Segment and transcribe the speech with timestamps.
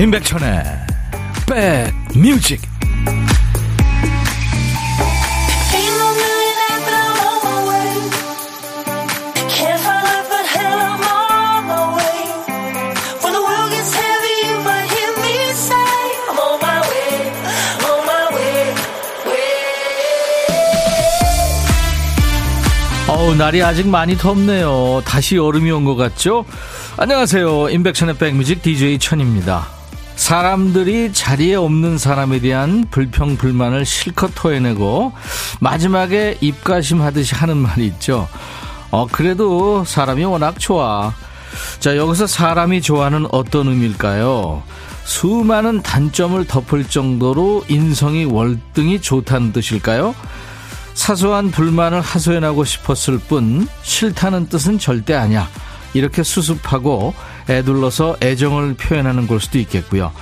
[0.00, 0.64] 임백천의
[1.46, 2.58] 백뮤직
[23.08, 25.02] 어우 날이 아직 많이 덥네요.
[25.04, 26.46] 다시 여름이 온 것 같죠?
[26.96, 27.68] 안녕하세요.
[27.70, 29.79] 임백천의 백뮤직 DJ 천입니다
[30.30, 35.12] 사람들이 자리에 없는 사람에 대한 불평, 불만을 실컷 토해내고
[35.58, 38.28] 마지막에 입가심 하듯이 하는 말이 있죠.
[38.92, 41.12] 어, 그래도 사람이 워낙 좋아.
[41.80, 44.62] 자, 여기서 사람이 좋아하는 어떤 의미일까요?
[45.02, 50.14] 수많은 단점을 덮을 정도로 인성이 월등히 좋다는 뜻일까요?
[50.94, 55.48] 사소한 불만을 하소연하고 싶었을 뿐 싫다는 뜻은 절대 아니야.
[55.92, 57.14] 이렇게 수습하고
[57.48, 60.12] 애둘러서 애정을 표현하는 걸 수도 있겠고요.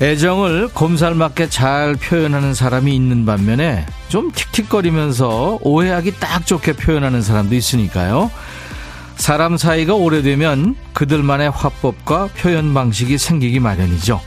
[0.00, 8.30] 애정을 곰살맞게 잘 표현하는 사람이 있는 반면에 좀 틱틱거리면서 오해하기 딱 좋게 표현하는 사람도 있으니까요.
[9.16, 14.20] 사람 사이가 오래되면 그들만의 화법과 표현 방식이 생기기 마련이죠.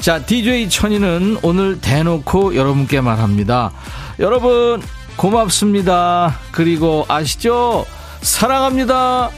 [0.00, 3.72] 자, DJ 천이는 오늘 대놓고 여러분께 말합니다.
[4.20, 4.82] 여러분,
[5.16, 6.38] 고맙습니다.
[6.52, 7.86] 그리고 아시죠?
[8.20, 9.30] 사랑합니다.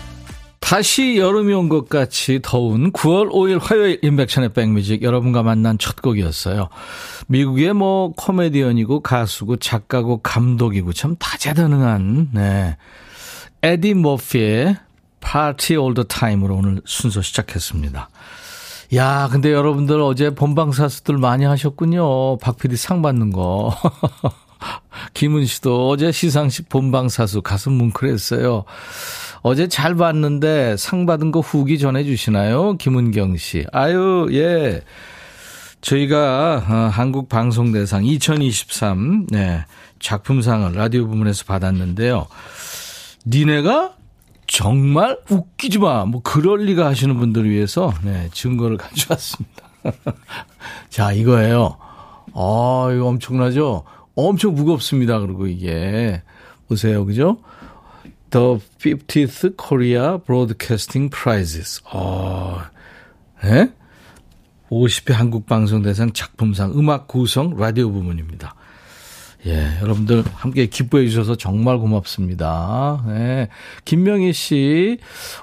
[0.65, 6.71] 다시 여름이 온 것 같이 더운 9월 5일 화요일 임백천의 백뮤직 여러분과 만난 첫 곡이었어요.
[7.27, 12.79] 미국의 뭐 코미디언이고 가수고 작가고 감독이고 참 다재다능한 네.
[13.63, 14.77] 에디 머피의
[15.21, 18.09] Party All the Time으로 오늘 순서 시작했습니다.
[18.95, 22.39] 야, 근데 여러분들 어제 본방사수들 많이 하셨군요.
[22.39, 23.77] 박 PD 상 받는 거.
[25.13, 28.65] 김은 씨도 어제 시상식 본방사수 가슴 뭉클했어요.
[29.47, 32.79] 어제 잘 봤는데 상 받은 거 후기 전해주시나요?
[32.79, 33.67] 김은경 씨.
[33.73, 34.81] 아유, 예.
[35.83, 39.67] 저희가 어, 한국 방송 대상 2023 네,
[40.01, 42.27] 작품상을 라디오 부문에서 받았는데요.
[43.27, 43.97] 니네가
[44.47, 46.07] 정말 웃기지 마.
[46.07, 49.69] 뭐 그럴 리가 하시는 분들을 위해서 네, 증거를 가져왔습니다.
[50.89, 51.77] 자, 이거예요.
[52.33, 53.85] 아, 이거 엄청나죠?
[54.15, 55.19] 엄청 무겁습니다.
[55.19, 56.23] 그리고 이게
[56.67, 57.05] 보세요.
[57.05, 57.37] 그죠?
[58.35, 61.81] The 50th Korea Broadcasting Prizes.
[61.93, 62.63] 어,
[63.45, 63.71] 예?
[64.69, 68.57] 50회 한국방송대상 작품상 음악 구성 라디오 부문입니다.
[69.47, 73.05] 예, 여러분들 함께 기뻐해 주셔서 정말 고맙습니다.
[73.09, 73.49] 예.
[73.85, 74.99] 김명희 씨,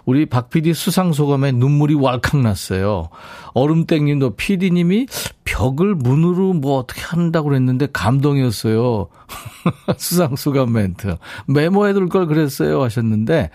[0.06, 3.10] 우리 박 PD 수상 소감에 눈물이 왈칵 났어요.
[3.54, 5.06] 얼음땡님도 PD님이
[5.46, 9.08] 벽을 문으로 뭐 어떻게 한다고 그랬는데 감동이었어요.
[9.98, 11.18] 수상 소감 멘트.
[11.46, 13.52] 메모해 둘 걸 그랬어요 하셨는데,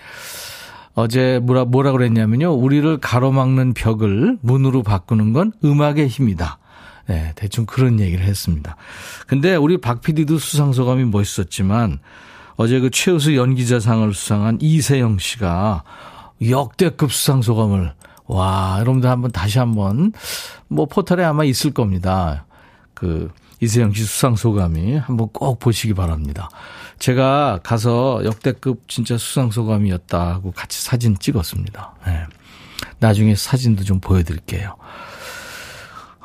[0.95, 2.53] 어제 뭐라, 뭐라 그랬냐면요.
[2.55, 6.59] 우리를 가로막는 벽을 문으로 바꾸는 건 음악의 힘이다.
[7.07, 8.77] 네, 대충 그런 얘기를 했습니다.
[9.27, 12.01] 근데 우리 박 PD도 수상소감이 멋있었지만
[12.57, 15.85] 어제 그 최우수 연기자상을 수상한 이세영 씨가
[16.49, 17.93] 역대급 수상소감을
[18.27, 20.13] 와, 여러분들 한번 다시 한번
[20.69, 22.45] 뭐 포털에 아마 있을 겁니다.
[22.95, 23.31] 그
[23.61, 26.49] 이세영 씨 수상 소감이 한번 꼭 보시기 바랍니다.
[26.99, 31.95] 제가 가서 역대급 진짜 수상 소감이었다고 같이 사진 찍었습니다.
[32.07, 32.25] 네.
[32.99, 34.77] 나중에 사진도 좀 보여드릴게요.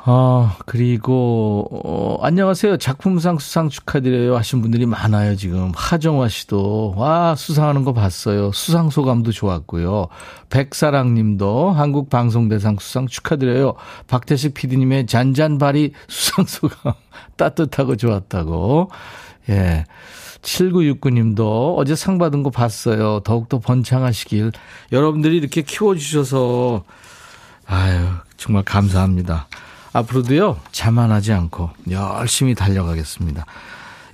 [0.04, 2.78] 아, 그리고, 어, 안녕하세요.
[2.78, 4.36] 작품상 수상 축하드려요.
[4.36, 5.70] 하신 분들이 많아요, 지금.
[5.76, 8.50] 하정화 씨도, 와, 수상하는 거 봤어요.
[8.50, 10.08] 수상 소감도 좋았고요.
[10.50, 13.74] 백사랑 님도 한국방송대상 수상 축하드려요.
[14.08, 16.94] 박태식 PD님의 잔잔바리 수상 소감
[17.36, 18.90] 따뜻하고 좋았다고.
[19.50, 19.84] 예.
[20.40, 23.20] 7969님도 어제 상 받은 거 봤어요.
[23.20, 24.50] 더욱더 번창하시길.
[24.90, 26.82] 여러분들이 이렇게 키워주셔서,
[27.66, 29.46] 아유, 정말 감사합니다.
[29.92, 33.44] 앞으로도요, 자만하지 않고 열심히 달려가겠습니다.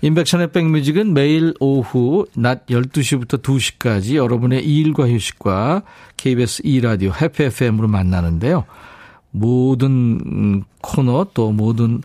[0.00, 5.82] 인백션의 백뮤직은 매일 오후 낮 12시부터 2시까지 여러분의 일과 휴식과
[6.16, 8.64] KBS 2라디오 해피 FM으로 만나는데요.
[9.30, 12.02] 모든 코너 또 모든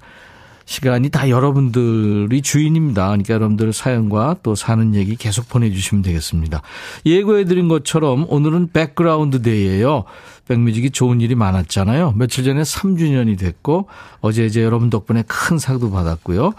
[0.73, 3.05] 시간이 다 여러분들이 주인입니다.
[3.05, 6.63] 그러니까 여러분들 사연과 또 사는 얘기 계속 보내주시면 되겠습니다.
[7.05, 10.05] 예고해드린 것처럼 오늘은 백그라운드 데이예요.
[10.47, 12.13] 백뮤직이 좋은 일이 많았잖아요.
[12.17, 13.87] 며칠 전에 3주년이 됐고
[14.19, 16.53] 어제 이제 여러분 덕분에 큰 상도 받았고요.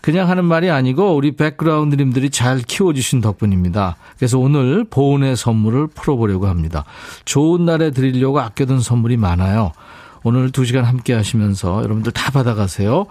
[0.00, 3.96] 그냥 하는 말이 아니고 우리 백그라운드님들이 잘 키워주신 덕분입니다.
[4.16, 6.84] 그래서 오늘 보은의 선물을 풀어보려고 합니다.
[7.24, 9.72] 좋은 날에 드리려고 아껴둔 선물이 많아요.
[10.24, 13.06] 오늘 두시간 함께 하시면서 여러분들 다 받아가세요.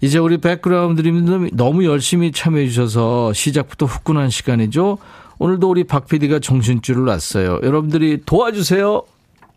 [0.00, 4.98] 이제 우리 백그라운드님들 너무 열심히 참여해 주셔서 시작부터 후끈한 시간이죠.
[5.38, 7.60] 오늘도 우리 박 PD가 정신줄을 놨어요.
[7.62, 9.02] 여러분들이 도와주세요.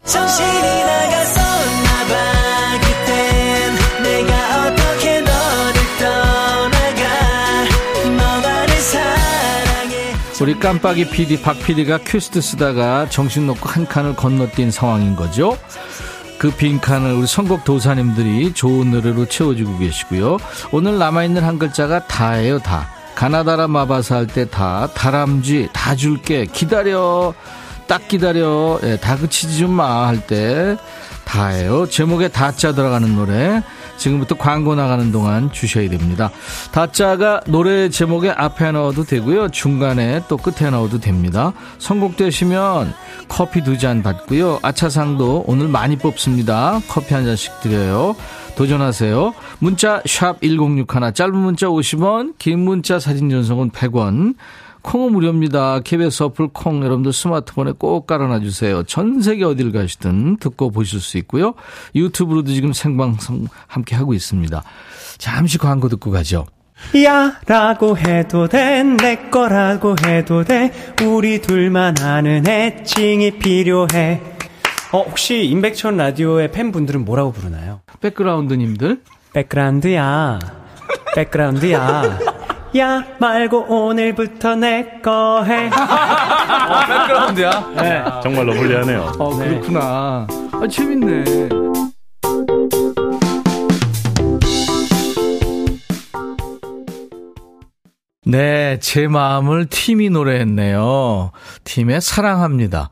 [0.03, 7.03] 정신이 나갔었나 봐 그땐 내가 어떻게 너를 떠나가
[8.05, 15.15] 너만을 사랑해 우리 깜빡이 PD 박 PD가 큐시트 쓰다가 정신 놓고 한 칸을 건너뛴 상황인
[15.17, 15.57] 거죠.
[16.39, 20.37] 그 빈칸을 우리 선곡 도사님들이 좋은 노래로 채워주고 계시고요.
[20.71, 22.87] 오늘 남아있는 한 글자가 다예요, 다.
[23.15, 27.33] 가나다라 마바사 할 때 다, 다람쥐, 다 줄게, 기다려,
[27.87, 30.77] 딱 기다려, 예, 다 그치지 좀 마 할 때
[31.25, 31.87] 다예요.
[31.89, 33.61] 제목에 다자 들어가는 노래.
[33.99, 36.31] 지금부터 광고 나가는 동안 주셔야 됩니다.
[36.71, 39.49] 다짜가 노래 제목에 앞에 넣어도 되고요.
[39.49, 41.53] 중간에 또 끝에 넣어도 됩니다.
[41.77, 42.93] 선곡되시면
[43.27, 44.59] 커피 두 잔 받고요.
[44.61, 46.81] 아차상도 오늘 많이 뽑습니다.
[46.89, 48.15] 커피 한 잔씩 드려요.
[48.57, 49.33] 도전하세요.
[49.59, 54.35] 문자 1061, 짧은 문자 50원, 긴 문자 사진 전송은 100원.
[54.81, 55.81] 콩은 무료입니다.
[55.81, 58.83] KBS 어플 콩 여러분들 스마트폰에 꼭 깔아놔 주세요.
[58.83, 61.53] 전 세계 어딜 가시든 듣고 보실 수 있고요.
[61.95, 64.63] 유튜브로도 지금 생방송 함께 하고 있습니다.
[65.17, 66.45] 잠시 광고 듣고 가죠.
[67.03, 70.71] 야 라고 해도 돼 내 거라고 해도 돼
[71.03, 74.21] 우리 둘만 아는 애칭이 필요해
[74.93, 77.81] 어 혹시 임백천 라디오의 팬분들은 뭐라고 부르나요?
[77.99, 79.01] 백그라운드님들
[79.33, 80.39] 백그라운드야
[81.15, 82.19] 백그라운드야
[82.77, 85.67] 야 말고 오늘부터 내 거 해.
[85.73, 87.71] 어, 백그라운드야?
[87.77, 88.03] 네.
[88.21, 89.11] 정말로 불리하네요.
[89.17, 90.27] 어, 그렇구나.
[90.51, 91.23] 아, 재밌네.
[98.25, 101.31] 네, 제 마음을 팀이 노래했네요.
[101.63, 102.89] 팀의 사랑합니다.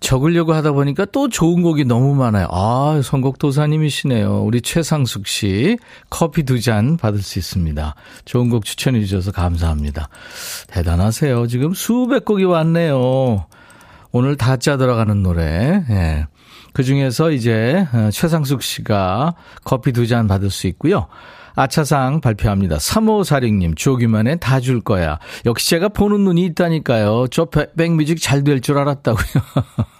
[0.00, 2.48] 적으려고 하다 보니까 또 좋은 곡이 너무 많아요.
[2.50, 4.42] 아, 선곡 도사님이시네요.
[4.42, 5.78] 우리 최상숙 씨
[6.10, 7.94] 커피 두 잔 받을 수 있습니다.
[8.24, 10.08] 좋은 곡 추천해 주셔서 감사합니다.
[10.66, 11.46] 대단하세요.
[11.46, 13.46] 지금 수백 곡이 왔네요.
[14.10, 15.84] 오늘 다 짜 들어가는 노래.
[15.88, 16.26] 예.
[16.72, 19.34] 그 중에서 이제 어, 최상숙 씨가
[19.64, 21.06] 커피 두 잔 받을 수 있고요.
[21.56, 22.76] 아차상 발표합니다.
[22.76, 25.18] 3호사령님, 주옥이만에 다 줄 거야.
[25.44, 27.26] 역시 제가 보는 눈이 있다니까요.
[27.30, 29.42] 저 백뮤직 잘 될 줄 알았다고요.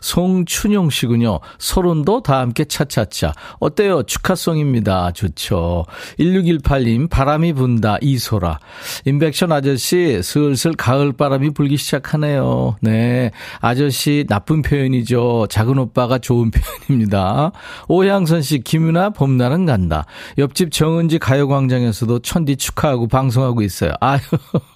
[0.00, 1.40] 송춘용 씨군요.
[1.58, 3.32] 서른도 다 함께 차차차.
[3.58, 4.02] 어때요?
[4.02, 5.12] 축하송입니다.
[5.12, 5.86] 좋죠.
[6.18, 7.96] 1618님, 바람이 분다.
[8.00, 8.58] 이소라.
[9.04, 12.76] 인백션 아저씨, 슬슬 가을 바람이 불기 시작하네요.
[12.80, 13.30] 네.
[13.60, 15.46] 아저씨, 나쁜 표현이죠.
[15.50, 16.50] 작은 오빠가 좋은
[16.88, 17.52] 표현입니다.
[17.88, 20.06] 오향선 씨, 김윤아, 봄날은 간다.
[20.38, 23.92] 옆집 정은지 가요광장에서도 천디 축하하고 방송하고 있어요.
[24.00, 24.20] 아유,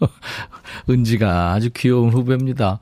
[0.89, 2.81] 은지가 아주 귀여운 후배입니다.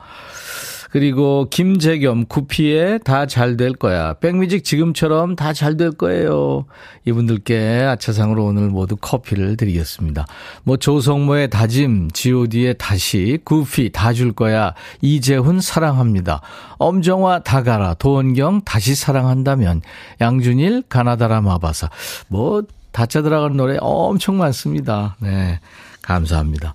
[0.92, 4.12] 그리고 김재겸 구피에 다 잘 될 거야.
[4.20, 6.66] 백뮤직 지금처럼 다 잘 될 거예요.
[7.06, 10.26] 이분들께 아차상으로 오늘 모두 커피를 드리겠습니다.
[10.64, 14.74] 뭐 조성모의 다짐, god의 다시, 구피 다 줄 거야.
[15.00, 16.42] 이재훈 사랑합니다.
[16.76, 19.80] 엄정화 다가라, 도원경 다시 사랑한다면,
[20.20, 21.88] 양준일 가나다라 마바사.
[22.28, 25.16] 뭐 다짜 들어가는 노래 엄청 많습니다.
[25.20, 25.58] 네.
[26.02, 26.72] 감사합니다.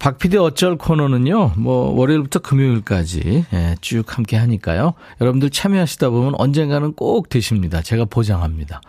[0.00, 4.94] 박피디 어쩔 코너는요, 뭐, 월요일부터 금요일까지, 예, 쭉 함께 하니까요.
[5.20, 7.80] 여러분들 참여하시다 보면 언젠가는 꼭 되십니다.
[7.80, 8.80] 제가 보장합니다.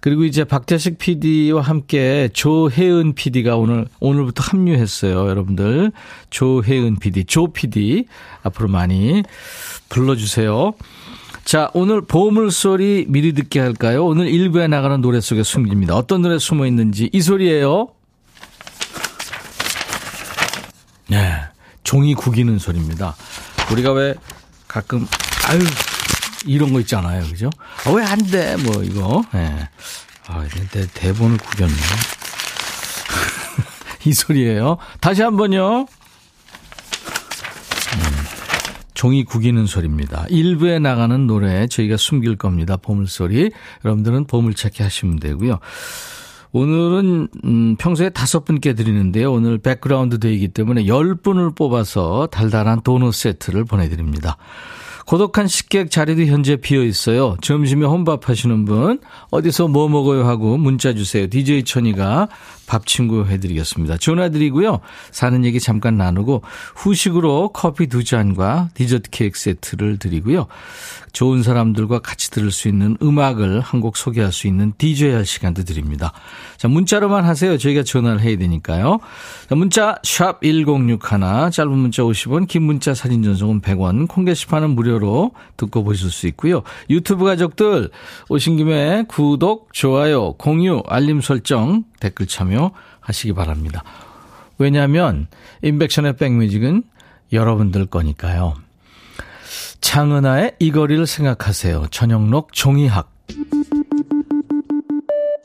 [0.00, 5.28] 그리고 이제 박재식 PD와 함께 조혜은 PD가 오늘, 오늘부터 합류했어요.
[5.28, 5.92] 여러분들.
[6.30, 8.06] 조혜은 PD, 조 PD.
[8.42, 9.22] 앞으로 많이
[9.88, 10.74] 불러주세요.
[11.44, 14.04] 자, 오늘 보물소리 미리 듣게 할까요?
[14.04, 15.94] 오늘 일부에 나가는 노래 속에 숨깁니다.
[15.94, 17.88] 어떤 노래 숨어 있는지 이 소리예요.
[21.08, 21.40] 네.
[21.82, 23.14] 종이 구기는 소리입니다.
[23.70, 24.14] 우리가 왜
[24.68, 25.06] 가끔,
[25.48, 25.58] 아유,
[26.46, 27.22] 이런 거 있잖아요.
[27.24, 27.50] 그죠?
[27.86, 28.56] 아, 왜 안 돼?
[28.56, 29.22] 뭐, 이거.
[29.34, 29.38] 예.
[29.38, 29.68] 네.
[30.26, 31.72] 아, 내 대본을 구겼네.
[34.06, 34.78] 이 소리예요.
[35.00, 35.86] 다시 한 번요.
[37.94, 38.24] 음,
[38.94, 40.24] 종이 구기는 소리입니다.
[40.30, 42.76] 일부에 나가는 노래 저희가 숨길 겁니다.
[42.78, 43.50] 보물소리.
[43.84, 45.58] 여러분들은 보물찾기 하시면 되고요.
[46.54, 49.32] 오늘은 음, 평소에 다섯 분께 드리는데요.
[49.32, 54.36] 오늘 백그라운드 데이기 때문에 열 분을 뽑아서 달달한 도넛 세트를 보내드립니다.
[55.04, 57.36] 고독한 식객 자리도 현재 비어 있어요.
[57.42, 61.26] 점심에 혼밥 하시는 분 어디서 뭐 먹어요 하고 문자 주세요.
[61.28, 62.28] DJ 천이가
[62.66, 63.98] 밥 친구 해드리겠습니다.
[63.98, 64.80] 전화 드리고요.
[65.12, 66.42] 사는 얘기 잠깐 나누고
[66.74, 70.46] 후식으로 커피 두 잔과 디저트 케이크 세트를 드리고요.
[71.12, 75.64] 좋은 사람들과 같이 들을 수 있는 음악을 한 곡 소개할 수 있는 DJ 할 시간도
[75.64, 76.12] 드립니다.
[76.56, 77.58] 자, 문자로만 하세요.
[77.58, 78.98] 저희가 전화를 해야 되니까요.
[79.46, 85.32] 자, 문자 샵 1061, 짧은 문자 50원, 긴 문자 사진 전송은 100원, 콩 게시판은 무료로
[85.58, 86.62] 듣고 보실 수 있고요.
[86.88, 87.90] 유튜브 가족들
[88.30, 93.82] 오신 김에 구독, 좋아요, 공유, 알림 설정, 댓글 참여하시기 바랍니다.
[94.58, 95.26] 왜냐하면
[95.62, 96.82] 임백천의 백뮤직은
[97.32, 98.54] 여러분들 거니까요.
[99.80, 101.86] 장은아의 이 거리를 생각하세요.
[101.90, 103.10] 전영록 종이학.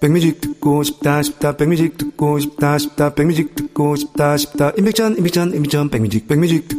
[0.01, 5.89] 백뮤직 듣고 싶다 싶다 백뮤직 듣고 싶다 싶다 백뮤직 듣고 싶다 싶다 임백천 임백천 임백천
[5.89, 6.78] 백뮤직 백뮤직 듣고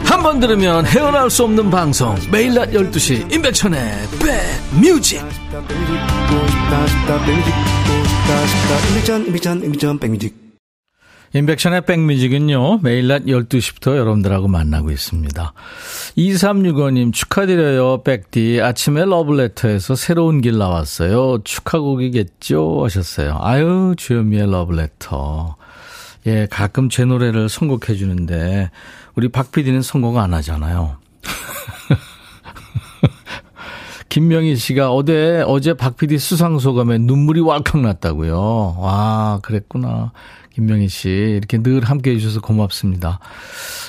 [0.11, 3.79] 한 번 들으면 헤어나올 수 없는 방송 매일 낮 12시 임백천의
[4.81, 5.23] 백뮤직
[8.91, 10.35] 임백천 임백천 임백천 백뮤직
[11.33, 15.53] 인백션의 백뮤직은요, 매일 낮 12시부터 여러분들하고 만나고 있습니다.
[16.17, 18.59] 2365님 축하드려요, 백디.
[18.61, 21.37] 아침에 러블레터에서 새로운 길 나왔어요.
[21.45, 22.83] 축하곡이겠죠?
[22.83, 23.37] 하셨어요.
[23.39, 25.55] 아유, 주현미의 러블레터.
[26.27, 28.69] 예, 가끔 제 노래를 선곡해 주는데,
[29.15, 30.97] 우리 박 PD는 선곡 안 하잖아요.
[34.09, 38.75] 김명희 씨가 어제, 어제 박 PD 수상소감에 눈물이 왈칵 났다고요.
[38.77, 40.11] 와, 그랬구나.
[40.53, 43.19] 김명희 씨, 이렇게 늘 함께 해 주셔서 고맙습니다.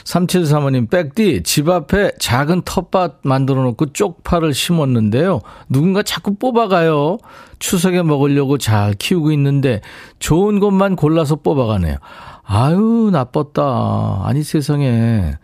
[0.04, 5.40] 3735님, 백디, 집 앞에 작은 텃밭 만들어 놓고 쪽파를 심었는데요.
[5.69, 7.19] 누군가 자꾸 뽑아가요.
[7.59, 9.81] 추석에 먹으려고 잘 키우고 있는데
[10.19, 11.97] 좋은 것만 골라서 뽑아가네요.
[12.45, 14.23] 아유, 나빴다.
[14.25, 15.35] 아니, 세상에.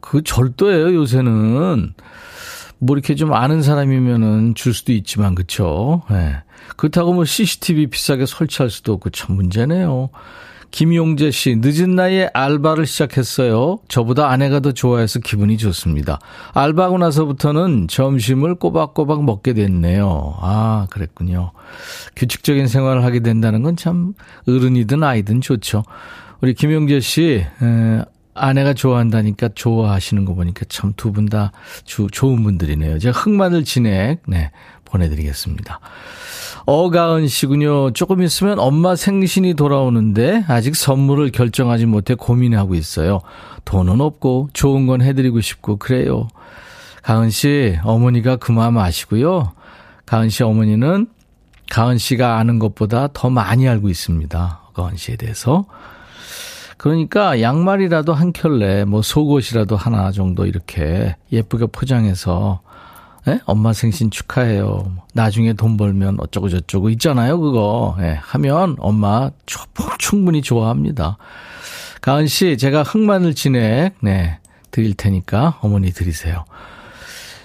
[0.00, 1.94] 그 절도예요, 요새는.
[2.80, 6.02] 뭐 이렇게 좀 아는 사람이면은 줄 수도 있지만, 그쵸?
[6.10, 6.14] 예.
[6.14, 6.36] 네.
[6.76, 10.10] 그렇다고 뭐 CCTV 비싸게 설치할 수도 없고 참 문제네요.
[10.70, 13.80] 김용재 씨, 늦은 나이에 알바를 시작했어요.
[13.88, 16.20] 저보다 아내가 더 좋아해서 기분이 좋습니다.
[16.54, 20.36] 알바하고 나서부터는 점심을 꼬박꼬박 먹게 됐네요.
[20.40, 21.50] 아, 그랬군요.
[22.16, 24.14] 규칙적인 생활을 하게 된다는 건 참
[24.46, 25.82] 어른이든 아이든 좋죠.
[26.40, 28.04] 우리 김용재 씨, 에,
[28.40, 31.52] 아내가 좋아한다니까 좋아하시는 거 보니까 참 두 분 다
[31.84, 32.98] 좋은 분들이네요.
[32.98, 34.50] 제가 흑마늘 진액, 네,
[34.84, 35.80] 보내드리겠습니다.
[36.66, 37.92] 어가은 씨군요.
[37.92, 43.20] 조금 있으면 엄마 생신이 돌아오는데 아직 선물을 결정하지 못해 고민하고 있어요.
[43.64, 46.28] 돈은 없고 좋은 건 해드리고 싶고 그래요.
[47.02, 49.52] 가은 씨, 어머니가 그 마음 아시고요.
[50.06, 51.06] 가은 씨 어머니는
[51.70, 54.60] 가은 씨가 아는 것보다 더 많이 알고 있습니다.
[54.74, 55.64] 가은 씨에 대해서.
[56.80, 62.62] 그러니까 양말이라도 한 켤레, 뭐 속옷이라도 하나 정도 이렇게 예쁘게 포장해서
[63.28, 63.38] 예?
[63.44, 64.90] 엄마 생신 축하해요.
[65.12, 67.98] 나중에 돈 벌면 어쩌고 저쩌고 있잖아요, 그거.
[68.00, 69.30] 예, 하면 엄마
[69.98, 71.18] 충분히 좋아합니다.
[72.00, 74.38] 가은 씨, 제가 흑마늘 진액, 네,
[74.70, 76.46] 드릴 테니까 어머니 드리세요.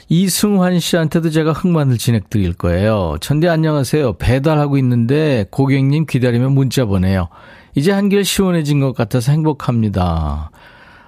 [0.07, 3.17] 이승환 씨한테도 제가 흑마늘 진액 드릴 거예요.
[3.19, 4.13] 천대 안녕하세요.
[4.13, 7.27] 배달하고 있는데 고객님 기다리면 문자 보내요.
[7.75, 10.49] 이제 한결 시원해진 것 같아서 행복합니다.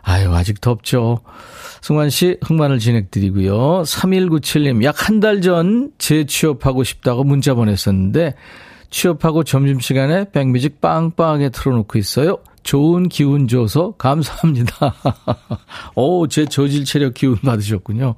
[0.04, 1.20] 아유, 아직 덥죠.
[1.82, 3.84] 승환 씨, 흑마늘 진행드리고요.
[3.84, 8.36] 3197님, 약 한 달 전 재취업하고 싶다고 문자 보냈었는데,
[8.90, 12.38] 취업하고 점심시간에 백뮤직 빵빵하게 틀어놓고 있어요.
[12.64, 14.94] 좋은 기운 줘서 감사합니다.
[15.96, 18.16] 오, 제 저질 체력 기운 받으셨군요.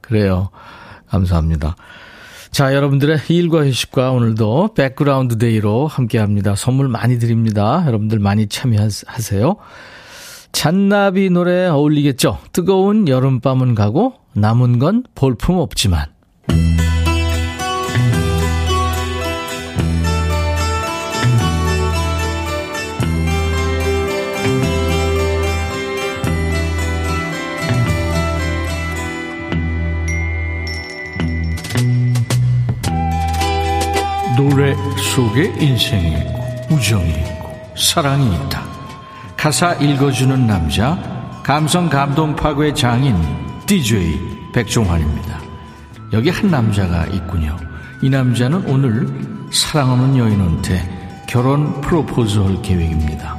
[0.00, 0.50] 그래요.
[1.08, 1.76] 감사합니다.
[2.52, 6.54] 자, 여러분들의 일과 휴식과 오늘도 백그라운드 데이로 함께 합니다.
[6.54, 7.82] 선물 많이 드립니다.
[7.86, 9.56] 여러분들 많이 참여하세요.
[10.52, 12.40] 잔나비 노래 어울리겠죠?
[12.52, 16.08] 뜨거운 여름밤은 가고 남은 건 볼품 없지만.
[34.42, 34.74] 노래
[35.14, 38.64] 속에 인생이 있고 우정이 있고 사랑이 있다.
[39.36, 40.98] 가사 읽어주는 남자,
[41.44, 43.16] 감성 감동 파괴 장인,
[43.66, 44.18] DJ
[44.52, 45.38] 백종환입니다.
[46.12, 47.56] 여기 한 남자가 있군요.
[48.02, 49.06] 이 남자는 오늘
[49.52, 53.36] 사랑하는 여인한테 결혼 프로포즈 할 계획입니다.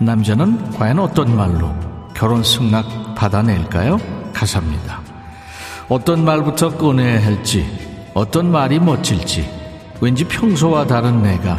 [0.00, 1.74] 남자는 과연 어떤 말로
[2.14, 3.98] 결혼 승낙 받아낼까요?
[4.34, 5.00] 가사입니다.
[5.88, 7.66] 어떤 말부터 꺼내야 할지,
[8.12, 9.61] 어떤 말이 멋질지,
[10.02, 11.56] 왠지 평소와 다른 내가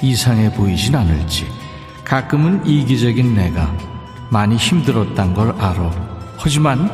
[0.00, 1.44] 이상해 보이진 않을지,
[2.04, 3.74] 가끔은 이기적인 내가
[4.30, 5.90] 많이 힘들었단 걸 알아.
[6.36, 6.88] 하지만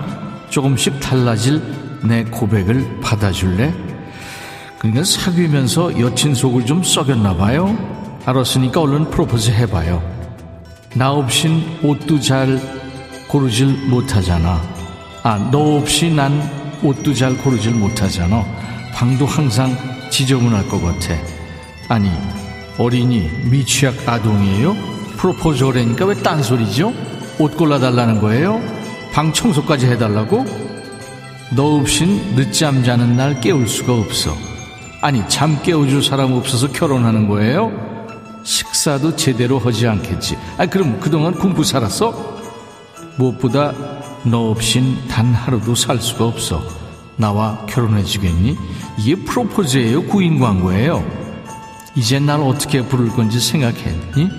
[0.49, 1.61] 조금씩 달라질
[2.03, 3.75] 내 고백을 받아줄래?
[4.79, 7.77] 그러니까 사귀면서 여친 속을 좀 썩였나 봐요.
[8.25, 10.03] 알았으니까 얼른 프로포즈 해봐요.
[10.95, 12.59] 나 없인 옷도 잘
[13.29, 14.63] 고르질 못하잖아.
[15.23, 16.41] 아, 너 없이 난
[16.83, 18.43] 옷도 잘 고르질 못하잖아.
[18.95, 19.77] 방도 항상
[20.11, 21.15] 지저분할 것 같아.
[21.89, 22.11] 아니,
[22.79, 24.77] 어린이 미취학 아동이에요?
[25.17, 26.93] 프로포즈하라니까 왜 딴소리죠?
[27.39, 28.61] 옷 골라달라는 거예요?
[29.13, 30.45] 방 청소까지 해달라고?
[31.55, 34.37] 너 없인 늦잠 자는 날 깨울 수가 없어.
[35.01, 37.71] 아니, 잠 깨워줄 사람 없어서 결혼하는 거예요?
[38.43, 40.37] 식사도 제대로 하지 않겠지.
[40.59, 42.37] 아, 그럼 그동안 공부 살았어?
[43.17, 43.73] 무엇보다
[44.25, 46.63] 너 없인 단 하루도 살 수가 없어.
[47.17, 48.57] 나와 결혼해 주겠니?
[48.99, 50.05] 이게 프로포즈예요?
[50.05, 51.05] 구인 광고예요?
[51.95, 54.31] 이제 날 어떻게 부를 건지 생각했니?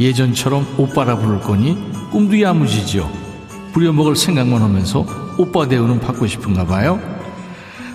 [0.00, 1.76] 예전처럼 오빠라 부를 거니?
[2.10, 3.10] 꿈도 야무지죠?
[3.72, 5.04] 부려먹을 생각만 하면서
[5.38, 7.00] 오빠 대우는 받고 싶은가 봐요?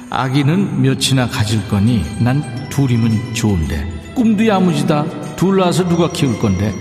[0.09, 6.73] 아기는 몇이나 가질 거니 난 둘이면 좋은데 꿈도 야무지다 둘 낳아서 누가 키울 건데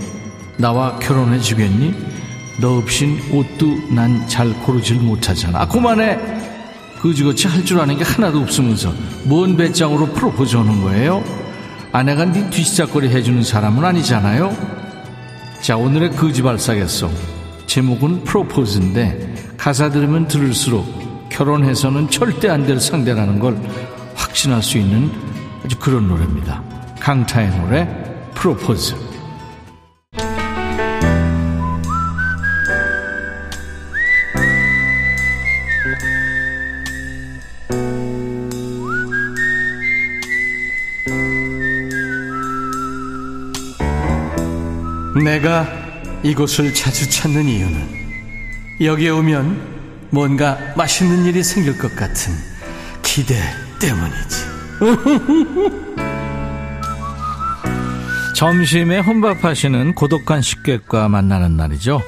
[0.57, 1.93] 나와 결혼해 주겠니?
[2.59, 6.17] 너 없인 옷도 난 잘 고르질 못하잖아 아 그만해
[7.01, 11.23] 그지같이 할 줄 아는 게 하나도 없으면서 뭔 배짱으로 프로포즈 하는 거예요?
[11.91, 14.55] 아내가 네 뒤시작거리 해주는 사람은 아니잖아요.
[15.61, 17.11] 자 오늘의 거지발사겠송
[17.67, 23.57] 제목은 프로포즈인데 가사 들으면 들을수록 결혼해서는 절대 안 될 상대라는 걸
[24.15, 25.11] 확신할 수 있는
[25.63, 26.61] 아주 그런 노래입니다.
[26.99, 27.87] 강타의 노래
[28.35, 28.95] 프로포즈
[46.23, 47.87] 이곳을 자주 찾는 이유는
[48.81, 49.79] 여기에 오면
[50.11, 52.33] 뭔가 맛있는 일이 생길 것 같은
[53.01, 53.35] 기대
[53.79, 54.49] 때문이지.
[58.35, 62.01] 점심에 혼밥하시는 고독한 식객과 만나는 날이죠.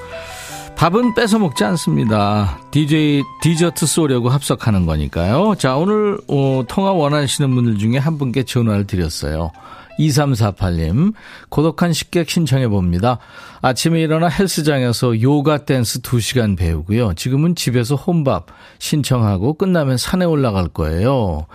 [0.78, 2.60] 밥은 뺏어 먹지 않습니다.
[2.72, 5.56] DJ 디저트 쏘려고 합석하는 거니까요.
[5.58, 9.52] 자, 오늘 어, 통화 원하시는 분들 중에 한 분께 전화를 드렸어요.
[10.00, 11.14] 2348님,
[11.50, 13.20] 고독한 식객 신청해 봅니다.
[13.62, 17.14] 아침에 일어나 헬스장에서 요가 댄스 2시간 배우고요.
[17.14, 18.48] 지금은 집에서 혼밥
[18.80, 21.46] 신청하고 끝나면 산에 올라갈 거예요.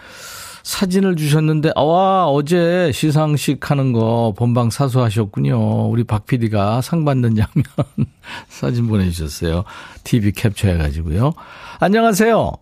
[0.62, 5.88] 사진을 주셨는데, 와, 어제 시상식 하는 거 본방 사수하셨군요.
[5.88, 7.64] 우리 박 PD가 상 받는 장면
[8.48, 9.62] 사진 보내주셨어요.
[10.02, 11.34] TV 캡처해가지고요.
[11.78, 12.52] 안녕하세요.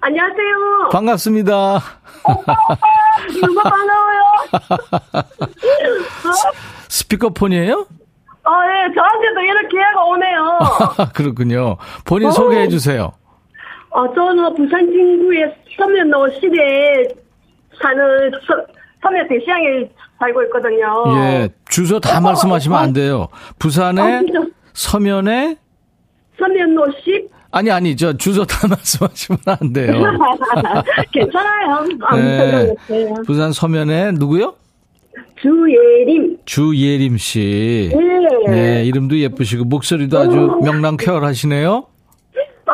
[0.00, 0.88] 안녕하세요.
[0.90, 1.80] 반갑습니다.
[3.40, 4.03] 정말 반가워요.
[6.88, 7.86] 스피커폰이에요?
[8.44, 10.58] 아, 예, 저한테도 이런 기회가 오네요.
[11.14, 11.76] 그렇군요.
[12.04, 13.12] 본인 소개해 주세요.
[13.90, 17.04] 어, 저는 부산 진구의 서면로 시대에
[17.80, 18.54] 사는 서,
[19.02, 19.88] 서면 대시장에
[20.18, 21.04] 살고 있거든요.
[21.16, 23.28] 예, 주소 다 말씀하시면 안 돼요.
[23.58, 24.40] 부산의 어, 진짜.
[24.74, 25.56] 서면에
[26.38, 29.92] 서면로 시 아니 아니 저 주소 다 말씀하시면 안 돼요.
[31.12, 31.84] 괜찮아요.
[32.16, 32.74] 네.
[33.24, 34.54] 부산 서면에 누구요?
[35.40, 36.38] 주예림.
[36.44, 37.90] 주예림 씨.
[37.94, 38.50] 네.
[38.50, 41.86] 네, 이름도 예쁘시고 목소리도 아주 명랑쾌활하시네요.
[42.66, 42.72] 아,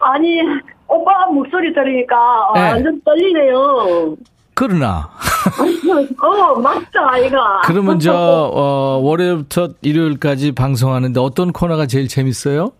[0.00, 0.40] 아니,
[0.88, 2.16] 오빠 목소리 들으니까
[2.54, 2.60] 네.
[2.72, 4.16] 완전 떨리네요.
[4.54, 5.08] 그러나
[6.20, 7.60] 어, 맞다, 아이가.
[7.66, 12.72] 그러면 저 어, 월요일부터 일요일까지 방송하는데 어떤 코너가 제일 재밌어요?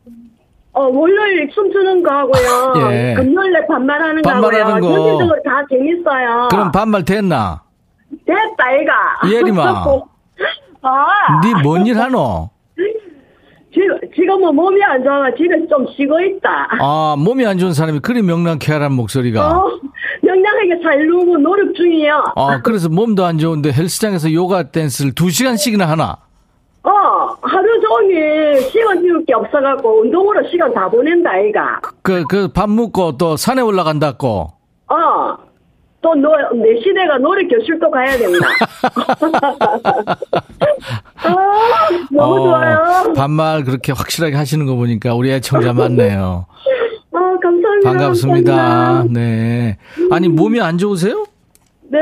[0.78, 2.92] 어, 월요일 춤추는 거 하고요.
[2.92, 3.14] 예.
[3.16, 4.90] 금요일에 반말하는 거 반말하는 하고요.
[4.90, 4.96] 거.
[4.96, 6.48] 전체적으로 다 재밌어요.
[6.50, 7.62] 그럼 반말 됐나?
[8.24, 8.92] 됐다, 이가.
[9.28, 9.84] 예림아.
[10.82, 12.48] 아, 네뭔일 하노?
[13.74, 15.28] 지금, 지금은 몸이 안 좋아.
[15.36, 16.68] 집에 좀 쉬고 있다.
[16.80, 19.46] 아 몸이 안 좋은 사람이 그리 명랑쾌활한 목소리가.
[19.58, 19.68] 어,
[20.22, 22.24] 명량하게 살려고 노력 중이에요.
[22.36, 26.16] 아, 그래서 몸도 안 좋은데 헬스장에서 요가 댄스를 두 시간씩이나 하나?
[27.98, 31.80] 종일 시간 지울 게 없어갖고 운동으로 시간 다 보낸다, 아이가.
[32.02, 34.48] 그, 그, 밥 먹고 또 산에 올라간다고.
[34.88, 35.36] 어.
[36.00, 38.38] 또, 너, 내 시대가 노래 교실도 가야 된다.
[41.24, 41.34] 아,
[42.12, 43.12] 너무 어, 좋아요.
[43.16, 46.46] 반말 그렇게 확실하게 하시는 거 보니까 우리 애청자 많네요.
[47.12, 47.90] 아, 감사합니다.
[47.90, 48.56] 반갑습니다.
[48.56, 49.20] 감사합니다.
[49.20, 49.76] 네.
[50.12, 51.24] 아니, 몸이 안 좋으세요?
[51.90, 51.98] 네,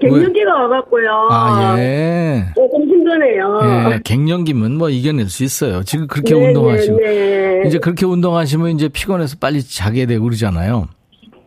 [0.00, 1.28] 갱년기가 와갖고요.
[1.30, 2.44] 아, 예.
[2.54, 3.60] 조금 힘드네요.
[3.92, 5.82] 예, 갱년기면 뭐 이겨낼 수 있어요.
[5.84, 6.96] 지금 그렇게 네, 운동하시고.
[6.98, 7.68] 네, 네.
[7.68, 10.86] 이제 그렇게 운동하시면 이제 피곤해서 빨리 자게 되고 그러잖아요.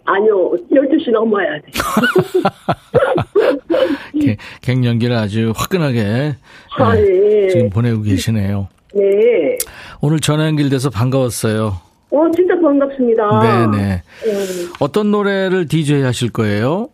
[0.05, 1.71] 아니요, 12시 넘어야 돼.
[4.19, 6.35] 개- 갱년기를 아주 화끈하게
[6.79, 7.47] 아, 예, 네.
[7.49, 8.67] 지금 보내고 계시네요.
[8.95, 9.57] 네.
[10.01, 11.77] 오늘 전화 연결돼서 반가웠어요.
[12.11, 13.67] 어, 진짜 반갑습니다.
[13.71, 14.01] 네네.
[14.25, 16.89] 음, 어떤 노래를 DJ 하실 거예요?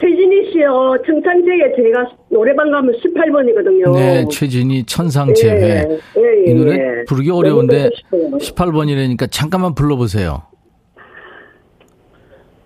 [0.00, 3.92] 최진희 씨요, 청산제에 제가 노래방 가면 18번이거든요.
[3.94, 5.60] 네, 최진이 천상재회.
[5.60, 7.04] 예, 예, 이 노래 예.
[7.06, 8.70] 부르기 어려운데 듣고 싶어요.
[8.72, 10.42] 18번이라니까 잠깐만 불러보세요.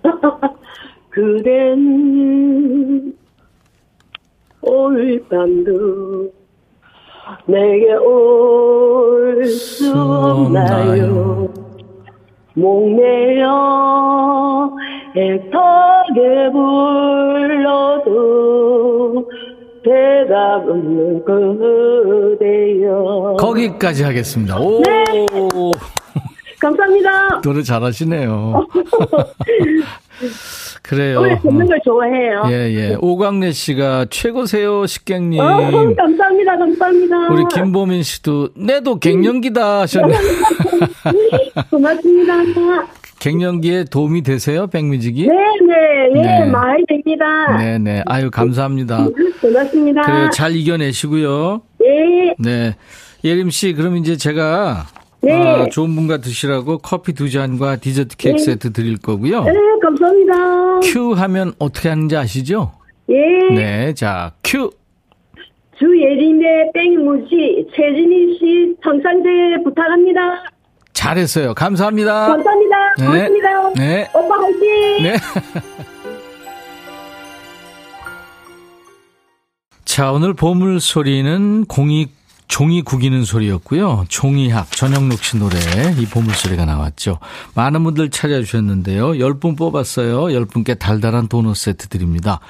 [1.10, 3.12] 그댄
[4.62, 6.30] 오늘 밤도
[7.46, 11.52] 내게 올 수 없나요?
[12.54, 13.46] 목매여
[15.16, 18.12] 애타게 불러도
[19.82, 23.36] 대답 없는 그대여.
[23.38, 24.58] 거기까지 하겠습니다.
[24.60, 24.82] 오.
[24.82, 25.04] 네.
[26.60, 27.40] 감사합니다.
[27.42, 28.66] 노래 잘하시네요.
[30.82, 31.20] 그래요.
[31.20, 32.42] 노래 듣는 걸 좋아해요.
[32.48, 32.96] 예, 예.
[33.00, 35.40] 오광래 씨가 최고세요, 식객님.
[35.40, 37.16] 어, 감사합니다, 감사합니다.
[37.32, 40.14] 우리 김보민 씨도, 내도 갱년기다 하셨네.
[41.70, 42.34] 고맙습니다.
[43.20, 45.26] 갱년기에 도움이 되세요, 백뮤직이?
[45.26, 46.44] 네, 네, 예, 네.
[46.46, 47.56] 많이 됩니다.
[47.58, 48.02] 네, 네.
[48.06, 49.08] 아유, 감사합니다.
[49.40, 50.02] 고맙습니다.
[50.02, 51.62] 그래요, 잘 이겨내시고요.
[51.82, 52.74] 예, 네.
[53.24, 54.86] 예림 씨, 그럼 이제 제가
[55.22, 55.32] 네.
[55.32, 58.44] 아, 좋은 분과 드시라고 커피 두 잔과 디저트 케이크 네.
[58.44, 59.44] 세트 드릴 거고요.
[59.44, 59.52] 네,
[59.82, 60.80] 감사합니다.
[60.84, 62.72] 큐 하면 어떻게 하는지 아시죠?
[63.08, 64.70] 예, 네, 자, 큐.
[65.78, 70.20] 주예진의 땡무지 최진희 씨 천상재회 부탁합니다.
[70.96, 71.54] 잘했어요.
[71.54, 72.26] 감사합니다.
[72.28, 72.94] 감사합니다.
[72.98, 73.04] 네.
[73.04, 73.48] 고맙습니다.
[73.76, 74.10] 네.
[74.14, 75.02] 오빠 화이팅!
[75.02, 75.16] 네.
[79.84, 82.08] 자, 오늘 보물 소리는 공이
[82.48, 84.04] 종이 구기는 소리였고요.
[84.08, 85.56] 종이학 전영록 씨 노래
[85.98, 87.18] 이 보물 소리가 나왔죠.
[87.54, 89.12] 많은 분들 찾아주셨는데요.
[89.12, 90.26] 10분 뽑았어요.
[90.26, 92.40] 10분께 달달한 도넛 세트 드립니다.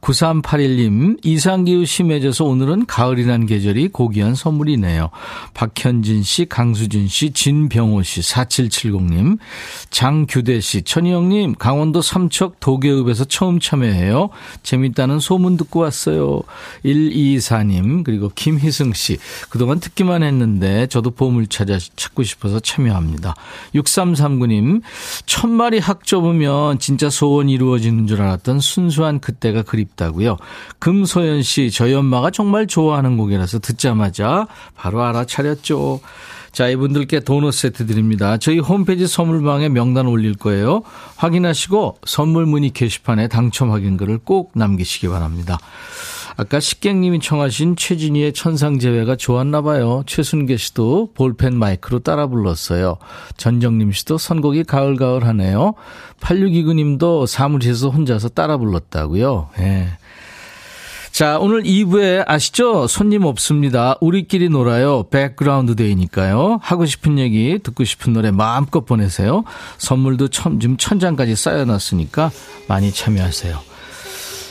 [0.00, 5.10] 9381님 이상기후 심해져서 오늘은 가을이란 계절이 고귀한 선물이네요.
[5.54, 9.38] 박현진 씨, 강수진 씨, 진병호 씨, 4770님,
[9.90, 14.30] 장규대 씨, 천희영님 강원도 삼척 도계읍에서 처음 참여해요.
[14.62, 16.42] 재밌다는 소문 듣고 왔어요.
[16.84, 19.18] 124님 그리고 김희승 씨
[19.50, 23.34] 그동안 듣기만 했는데 저도 보물 찾아 찾고 싶어서 참여합니다.
[23.74, 24.82] 6339님
[25.26, 30.36] 천 마리 학 접으면 진짜 소원 이루어지는 줄 알았던 순수한 그때가 그립 다고요.
[30.78, 36.00] 금소연 씨 저희 엄마가 정말 좋아하는 곡이라서 듣자마자 바로 알아차렸죠.
[36.52, 38.38] 자, 이분들께 도넛 세트 드립니다.
[38.38, 40.82] 저희 홈페이지 선물방에 명단 올릴 거예요.
[41.16, 45.58] 확인하시고 선물 문의 게시판에 당첨 확인글을 꼭 남기시기 바랍니다.
[46.36, 50.02] 아까 식객님이 청하신 최진희의 천상재회가 좋았나 봐요.
[50.06, 52.98] 최순계 씨도 볼펜 마이크로 따라 불렀어요.
[53.36, 55.74] 전정님 씨도 선곡이 가을가을하네요.
[56.20, 59.48] 8629님도 사무실에서 혼자서 따라 불렀다고요.
[59.60, 59.88] 예.
[61.10, 62.86] 자, 오늘 2부에 아시죠?
[62.86, 63.96] 손님 없습니다.
[64.02, 65.04] 우리끼리 놀아요.
[65.04, 66.58] 백그라운드 데이니까요.
[66.60, 69.44] 하고 싶은 얘기, 듣고 싶은 노래 마음껏 보내세요.
[69.78, 72.30] 선물도 천, 지금 천장까지 쌓여놨으니까
[72.68, 73.75] 많이 참여하세요.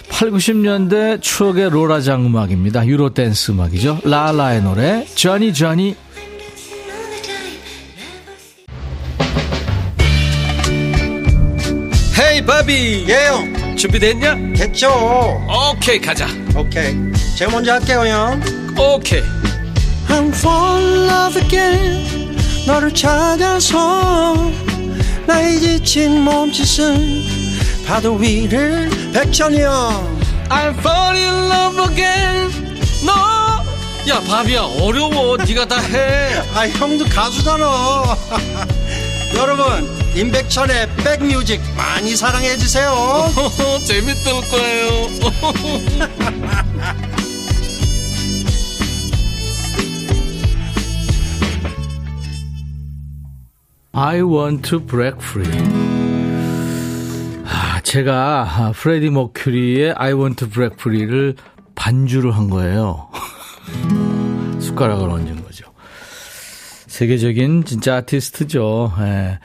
[0.10, 2.86] 8, 90년대 추억의 로라장 음악입니다.
[2.88, 4.00] 유로 댄스 음악이죠.
[4.06, 5.96] 라라의 노래, 쩌니 쩌니.
[12.18, 14.36] 헤이 바비 예영 준비됐냐?
[14.56, 14.90] 됐죠
[15.74, 16.96] 오케이 가자 오케이
[17.38, 18.42] 제가 먼저 할게요 형
[18.78, 19.22] 오케이
[20.08, 24.50] I'm fall in love again 너를 찾아서
[25.28, 27.45] 나의 지친 몸짓은
[27.86, 30.16] 파도 위를 백천이 형
[30.50, 32.52] I'm fall in love again.
[33.06, 33.14] 너?
[34.08, 35.38] 야 바비야 어려워.
[35.38, 36.36] 네가 다해.
[36.54, 37.66] 아 형도 가수잖아.
[39.36, 43.32] 여러분 임백천의 백뮤직 많이 사랑해 주세요.
[43.86, 45.10] 재밌을 거예요.
[53.94, 56.05] I want to break free.
[57.96, 61.36] 아, 제가 아, 프레디 머큐리의 I want to break free를
[61.76, 63.08] 반주를 한 거예요.
[64.60, 65.72] 숟가락을 얹은 거죠.
[66.88, 68.92] 세계적인 진짜 아티스트죠.
[69.00, 69.40] 예.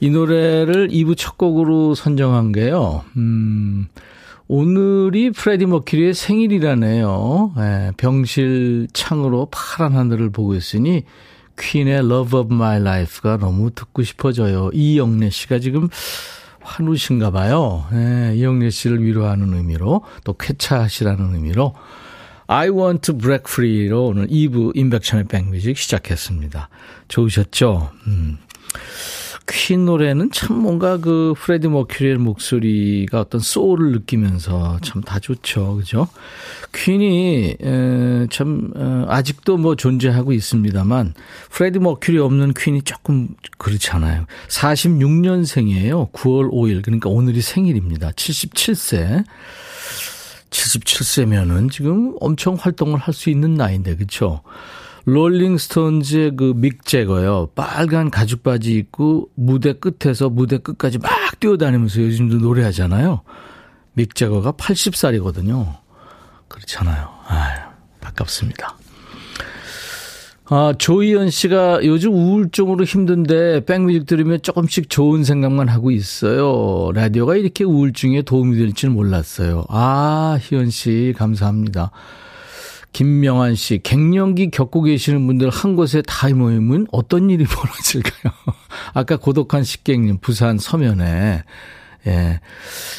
[0.00, 3.02] 이 노래를 2부 첫 곡으로 선정한 게요.
[3.16, 3.88] 음,
[4.46, 7.54] 오늘이 프레디 머큐리의 생일이라네요.
[7.56, 11.04] 예, 병실 창으로 파란 하늘을 보고 있으니
[11.58, 14.68] 퀸의 Love of My Life가 너무 듣고 싶어져요.
[14.74, 15.88] 이영래 씨가 지금
[16.66, 17.86] 환우신가 봐요.
[17.92, 21.74] 예, 이영래 씨를 위로하는 의미로 또 쾌차하시라는 의미로
[22.48, 26.68] I want to break free로 오늘 2부 인백천의 백뮤직 시작했습니다.
[27.08, 27.90] 좋으셨죠?
[28.06, 28.38] 음.
[29.48, 35.76] 퀸 노래는 참 뭔가 그 프레디 머큐리의 목소리가 어떤 소울을 느끼면서 참 다 좋죠.
[35.76, 36.08] 그죠?
[36.74, 41.14] 퀸이 에, 참 어, 아직도 뭐 존재하고 있습니다만
[41.50, 43.28] 프레디 머큐리 없는 퀸이 조금
[43.58, 44.26] 그렇잖아요.
[44.48, 46.10] 46년생이에요.
[46.12, 48.10] 9월 5일 그러니까 오늘이 생일입니다.
[48.10, 49.24] 77세.
[50.50, 54.42] 77세면은 지금 엄청 활동을 할 수 있는 나이인데 그렇죠?
[55.06, 57.48] 롤링스톤즈의 그 믹 제거요.
[57.54, 63.22] 빨간 가죽 바지 입고 무대 끝에서 무대 끝까지 막 뛰어다니면서 요즘도 노래하잖아요.
[63.94, 65.74] 믹 제거가 80살이거든요.
[66.48, 67.08] 그렇잖아요.
[67.28, 67.60] 아유,
[68.04, 68.76] 아깝습니다.
[70.48, 76.90] 아, 조희연 씨가 요즘 우울증으로 힘든데 백뮤직 들으면 조금씩 좋은 생각만 하고 있어요.
[76.94, 79.64] 라디오가 이렇게 우울증에 도움이 될지는 몰랐어요.
[79.68, 81.90] 아, 희연 씨, 감사합니다.
[82.96, 88.32] 김명환 씨, 갱년기 겪고 계시는 분들 한 곳에 다 모이면 어떤 일이 벌어질까요?
[88.94, 91.42] 아까 고독한 식객님, 부산 서면에.
[92.06, 92.40] 예.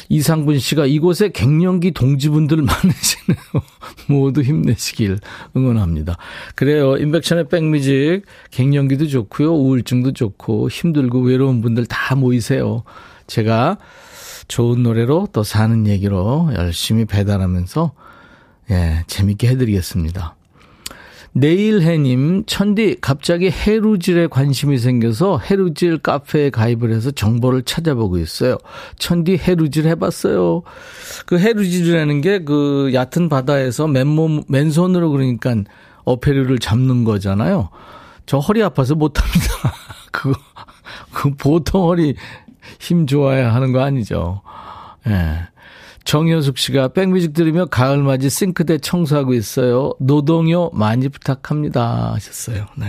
[0.08, 3.38] 이상분 씨가 이곳에 갱년기 동지분들 많으시네요.
[4.06, 5.18] 모두 힘내시길
[5.56, 6.16] 응원합니다.
[6.54, 6.96] 그래요.
[6.96, 9.52] 인백션의 백뮤직 갱년기도 좋고요.
[9.52, 12.84] 우울증도 좋고 힘들고 외로운 분들 다 모이세요.
[13.26, 13.78] 제가
[14.46, 17.94] 좋은 노래로 또 사는 얘기로 열심히 배달하면서
[18.70, 20.34] 예, 재밌게 해드리겠습니다.
[21.32, 28.58] 내일해님, 천디, 갑자기 해루질에 관심이 생겨서 해루질 카페에 가입을 해서 정보를 찾아보고 있어요.
[28.98, 30.62] 천디 해루질 해봤어요.
[31.26, 35.54] 그 해루질이라는 게 그 얕은 바다에서 맨몸, 맨손으로 그러니까
[36.04, 37.68] 어패류를 잡는 거잖아요.
[38.26, 39.46] 저 허리 아파서 못합니다.
[40.10, 40.38] 그거,
[41.12, 42.14] 그 보통 허리
[42.80, 44.40] 힘 좋아야 하는 거 아니죠.
[45.06, 45.48] 예.
[46.08, 46.12] 네.
[46.12, 49.92] 정현숙 씨가 백뮤직 들으며 가을맞이 싱크대 청소하고 있어요.
[50.00, 52.14] 노동요 많이 부탁합니다.
[52.14, 52.66] 하셨어요.
[52.76, 52.86] 네.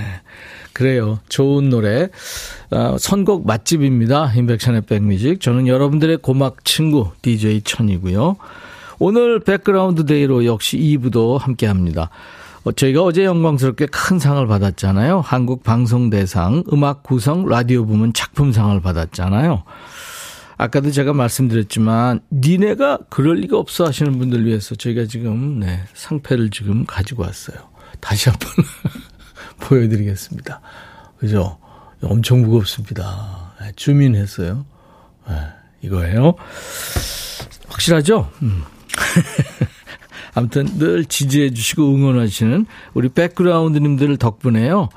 [0.71, 1.19] 그래요.
[1.27, 2.07] 좋은 노래.
[2.71, 4.31] 어, 선곡 맛집입니다.
[4.33, 5.41] 임백천의 백뮤직.
[5.41, 8.37] 저는 여러분들의 고막 친구, DJ 천이고요.
[8.99, 12.09] 오늘 백그라운드 데이로 역시 2부도 함께 합니다.
[12.63, 15.19] 어, 저희가 어제 영광스럽게 큰 상을 받았잖아요.
[15.19, 19.63] 한국 방송대상 음악 구성 라디오 부문 작품상을 받았잖아요.
[20.59, 26.85] 아까도 제가 말씀드렸지만 니네가 그럴 리가 없어 하시는 분들 위해서 저희가 지금 네, 상패를 지금
[26.85, 27.57] 가지고 왔어요.
[28.01, 28.49] 다시 한번
[29.61, 30.59] 보여드리겠습니다.
[31.17, 31.57] 그죠?
[32.03, 33.53] 엄청 무겁습니다.
[33.61, 34.65] 네, 줌인했어요.
[35.29, 35.35] 네,
[35.81, 36.35] 이거예요.
[37.69, 38.29] 확실하죠?
[38.41, 38.63] 음.
[40.35, 44.89] 아무튼 늘 지지해 주시고 응원하시는 우리 백그라운드님들 덕분에요.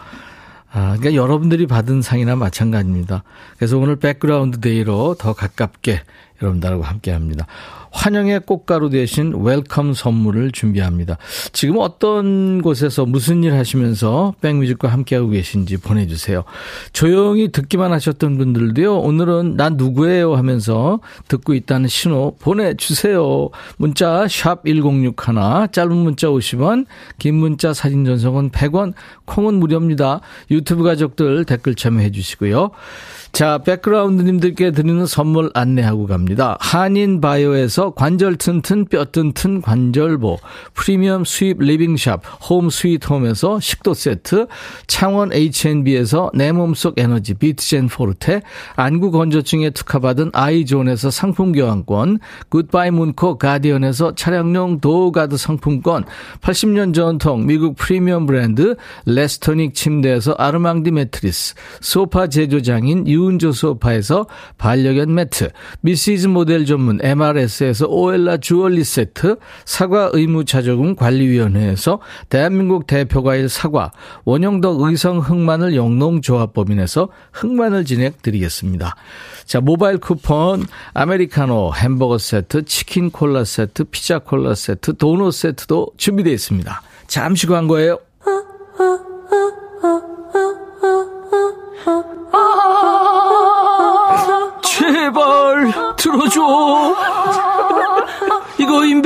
[0.72, 3.24] 아, 그러니까 여러분들이 받은 상이나 마찬가지입니다.
[3.56, 6.00] 그래서 오늘 백그라운드 day로 더 가깝게
[6.40, 7.46] 여러분들하고 함께 합니다.
[7.92, 11.18] 환영의 꽃가루 대신 welcome 선물을 준비합니다.
[11.52, 16.44] 지금 어떤 곳에서 무슨 일 하시면서 백뮤직과 함께하고 계신지 보내주세요.
[16.92, 23.50] 조용히 듣기만 하셨던 분들도요, 오늘은 난 누구예요 하면서 듣고 있다는 신호 보내주세요.
[23.76, 25.14] 문자 샵 1061,
[25.70, 26.86] 짧은 문자 50원,
[27.18, 28.94] 긴 문자 사진 전송은 100원,
[29.26, 30.20] 콩은 무료입니다.
[30.50, 32.70] 유튜브 가족들 댓글 참여해 주시고요.
[33.32, 36.58] 자, 백그라운드님들께 드리는 선물 안내하고 갑니다.
[36.60, 40.38] 한인바이오에서 관절 튼튼 뼈 튼튼 관절보,
[40.74, 44.46] 프리미엄 수입 living shop 홈 스위트홈에서 식도 세트,
[44.86, 48.42] 창원 H&B에서 내 몸속 에너지 비트젠 포르테,
[48.76, 52.18] 안구 건조증에 특허받은 아이존에서 상품 교환권,
[52.50, 56.04] 굿바이 문코 가디언에서 차량용 door guard 상품권,
[56.42, 64.26] 80년 전통 미국 프리미엄 브랜드 레스토닉 침대에서 아르망디 매트리스, 소파 제조장인 유 유운조 소파에서
[64.58, 73.92] 반려견 매트, 미시즈 모델 전문 MRS에서 오엘라 주얼리 세트, 사과 의무자조금 관리위원회에서 대한민국 대표과일 사과,
[74.24, 78.94] 원형덕 의성 흑마늘 영농조합법인에서 흑마늘 진행 드리겠습니다.
[79.44, 86.32] 자, 모바일 쿠폰, 아메리카노 햄버거 세트, 치킨 콜라 세트, 피자 콜라 세트, 도넛 세트도 준비되어
[86.32, 86.82] 있습니다.
[87.06, 87.98] 잠시 광고예요.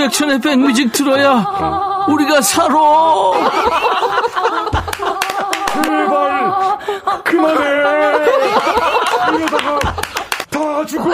[0.06, 2.74] 이거 임백천의 백뮤직 들어야 우리가 살아.
[5.82, 6.78] 제발
[7.24, 7.64] 그만해.
[9.36, 9.78] 이러다가
[10.50, 11.10] 다 죽어.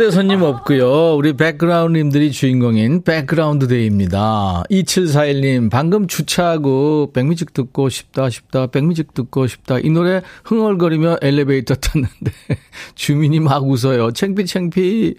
[0.00, 1.14] 초대 손님 없고요.
[1.14, 4.62] 우리 백그라운드님들이 주인공인 백그라운드 day입니다.
[4.70, 12.32] 2741님 방금 주차하고 백뮤직 듣고 싶다 싶다 백뮤직 듣고 싶다 이 노래 흥얼거리며 엘리베이터 탔는데
[12.96, 14.12] 주민이 막 웃어요.
[14.12, 15.16] 챙피 챙피.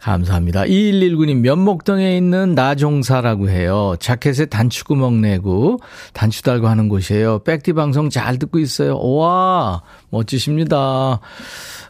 [0.00, 0.62] 감사합니다.
[0.62, 3.96] 2119님, 면목동에 있는 나종사라고 해요.
[3.98, 5.80] 자켓에 단추구멍 내고,
[6.12, 7.40] 단추 달고 하는 곳이에요.
[7.40, 8.96] 백디 방송 잘 듣고 있어요.
[8.98, 11.20] 와, 멋지십니다.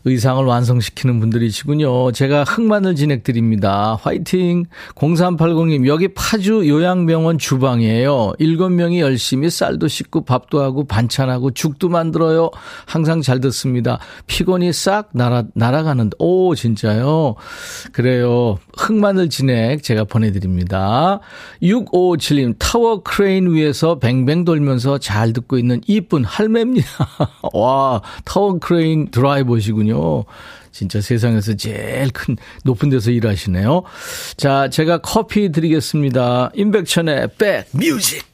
[0.04, 2.12] 의상을 완성시키는 분들이시군요.
[2.12, 3.98] 제가 흑마늘 진액 드립니다.
[4.00, 4.66] 화이팅!
[4.94, 8.32] 0380님, 여기 파주 요양병원 주방이에요.
[8.40, 12.50] 7명이 열심히 쌀도 씻고 밥도 하고 반찬하고 죽도 만들어요.
[12.86, 13.98] 항상 잘 듣습니다.
[14.26, 17.34] 피곤이 싹 날아, 날아가는데, 오, 진짜요?
[17.92, 18.58] 그래요.
[18.76, 21.20] 흑마늘 진액 제가 보내드립니다.
[21.62, 26.88] 6557님, 타워 크레인 위에서 뱅뱅 돌면서 잘 듣고 있는 이쁜 할매입니다.
[27.52, 30.24] 와, 타워 크레인 드라이버시군요.
[30.70, 33.82] 진짜 세상에서 제일 큰 높은 데서 일하시네요.
[34.36, 36.50] 자, 제가 커피 드리겠습니다.
[36.54, 38.24] 임백천의 백 뮤직.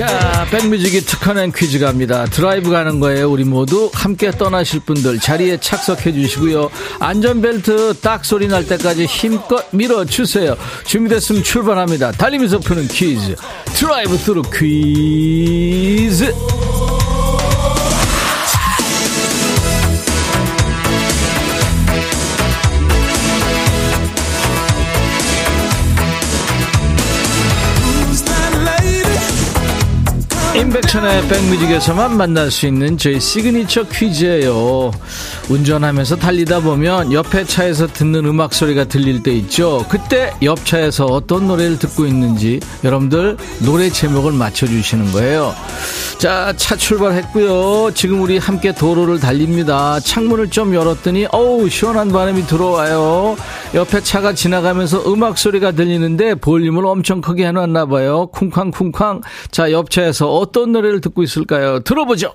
[0.00, 2.24] 자, 백뮤직이 특허낸 퀴즈 갑니다.
[2.24, 3.30] 드라이브 가는 거예요.
[3.30, 6.70] 우리 모두 함께 떠나실 분들 자리에 착석해 주시고요.
[7.00, 10.56] 안전벨트 딱 소리 날 때까지 힘껏 밀어 주세요.
[10.86, 12.12] 준비됐으면 출발합니다.
[12.12, 13.36] 달리면서 푸는 퀴즈.
[13.74, 16.32] 드라이브 스루 퀴즈.
[30.60, 34.90] 임 백천의 백뮤직에서만 만날 수 있는 저희 시그니처 퀴즈예요.
[35.48, 39.86] 운전하면서 달리다 보면 옆에 차에서 듣는 음악 소리가 들릴 때 있죠.
[39.88, 45.54] 그때 옆 차에서 어떤 노래를 듣고 있는지 여러분들 노래 제목을 맞춰주시는 거예요.
[46.18, 47.92] 자, 차 출발했고요.
[47.94, 50.00] 지금 우리 함께 도로를 달립니다.
[50.00, 53.36] 창문을 좀 열었더니 어우 시원한 바람이 들어와요.
[53.74, 58.26] 옆에 차가 지나가면서 음악 소리가 들리는데 볼륨을 엄청 크게 해놨나 봐요.
[58.32, 59.20] 쿵쾅쿵쾅.
[59.50, 61.80] 자, 옆 차에서 어떤 노래 를 듣고 있을까요?
[61.80, 62.34] 들어보죠.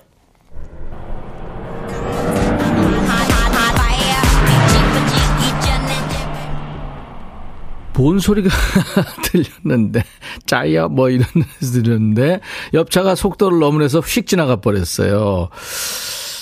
[7.92, 8.50] 본 소리가
[9.64, 10.04] 들렸는데
[10.44, 11.26] 짜야 뭐 이런
[11.60, 12.40] 데서 들렸는데
[12.74, 15.48] 옆차가 속도를 넘으면서 휙 지나가 버렸어요.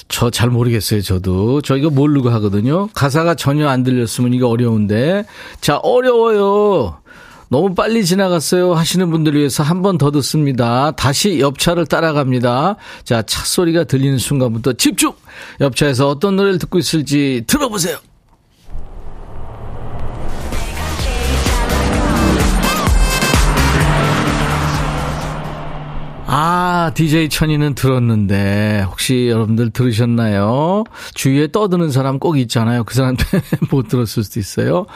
[0.09, 1.61] 저 잘 모르겠어요, 저도.
[1.63, 2.89] 저 이거 모르고 하거든요.
[2.95, 5.25] 가사가 전혀 안 들렸으면 이거 어려운데.
[5.61, 6.99] 자, 어려워요.
[7.49, 10.93] 너무 빨리 지나갔어요 하시는 분들 위해서 한 번 더 듣습니다.
[10.93, 12.77] 다시 옆차를 따라갑니다.
[13.05, 15.13] 자, 차 소리가 들리는 순간부터 집중!
[15.61, 17.99] 옆차에서 어떤 노래를 듣고 있을지 들어보세요.
[26.27, 30.85] 아, DJ 천이는 들었는데, 혹시 여러분들 들으셨나요?
[31.15, 32.83] 주위에 떠드는 사람 꼭 있잖아요.
[32.85, 33.17] 그 사람
[33.71, 34.87] 못 들었을 수도 있어요.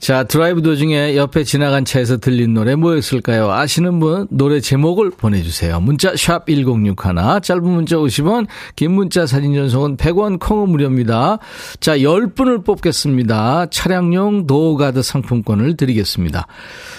[0.00, 3.52] 자, 드라이브 도중에 옆에 지나간 차에서 들린 노래 뭐였을까요?
[3.52, 5.78] 아시는 분 노래 제목을 보내주세요.
[5.78, 6.96] 문자 샵 1061,
[7.42, 11.38] 짧은 문자 50원, 긴 문자 사진 전송은 100원 콩은 무료입니다.
[11.80, 13.66] 자, 10분을 뽑겠습니다.
[13.66, 16.46] 차량용 door guard 상품권을 드리겠습니다.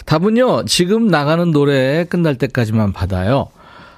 [0.06, 3.48] 답은요, 지금 나가는 노래 끝날 때까지만 받아요.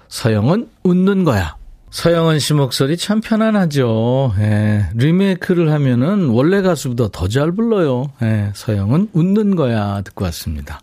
[0.07, 1.57] 서영은 웃는 거야.
[1.93, 4.33] 서영은 씨 목소리 참 편안하죠.
[4.39, 8.07] 예, 리메이크를 하면은 원래 가수보다 더 잘 불러요.
[8.23, 10.79] 예, 서영은 웃는 거야 듣고 왔습니다.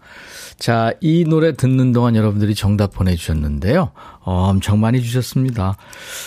[0.60, 3.90] 자, 이 노래 듣는 동안 여러분들이 정답 보내주셨는데요.
[4.20, 5.76] 어, 엄청 많이 주셨습니다.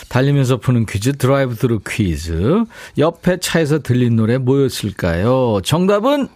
[0.10, 2.66] 달리면서 푸는 퀴즈, 드라이브 스루 퀴즈.
[2.98, 5.62] 옆에 차에서 들린 노래 뭐였을까요?
[5.64, 6.28] 정답은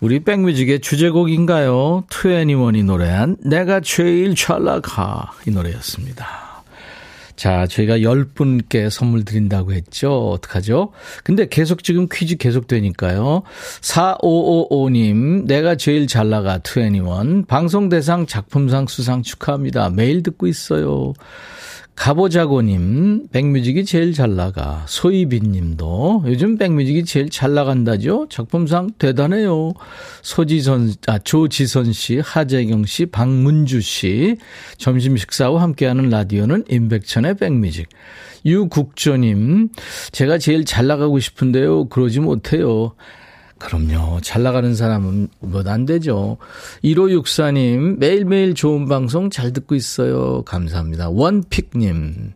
[0.00, 2.04] 우리 백뮤직의 주제곡인가요?
[2.10, 6.51] 투애니원이 노래한 내가 제일 찰나가 이 노래였습니다.
[7.42, 10.30] 자, 저희가 10분께 선물 드린다고 했죠.
[10.30, 10.92] 어떡하죠?
[11.24, 13.42] 근데 계속 지금 퀴즈 계속 되니까요.
[13.80, 17.46] 4555님, 내가 제일 잘 나가, 21.
[17.48, 19.90] 방송대상 작품상 수상 축하합니다.
[19.90, 21.14] 매일 듣고 있어요.
[22.02, 24.84] 가보자고님, 백뮤직이 제일 잘 나가.
[24.88, 28.26] 소희빈 님도 요즘 백뮤직이 제일 잘 나간다죠?
[28.28, 29.72] 작품상 대단해요.
[30.20, 34.36] 소지선, 아, 조지선 씨, 하재경 씨, 박문주 씨.
[34.78, 37.88] 점심 식사 후 함께하는 라디오는 임백천의 백뮤직.
[38.44, 39.68] 유국조님,
[40.10, 41.84] 제가 제일 잘 나가고 싶은데요.
[41.84, 42.96] 그러지 못해요.
[43.62, 44.20] 그럼요.
[44.22, 46.36] 잘 나가는 사람은 뭐 안 되죠.
[46.82, 50.42] 1564님, 매일매일 좋은 방송 잘 듣고 있어요.
[50.42, 51.08] 감사합니다.
[51.10, 52.32] 원픽님,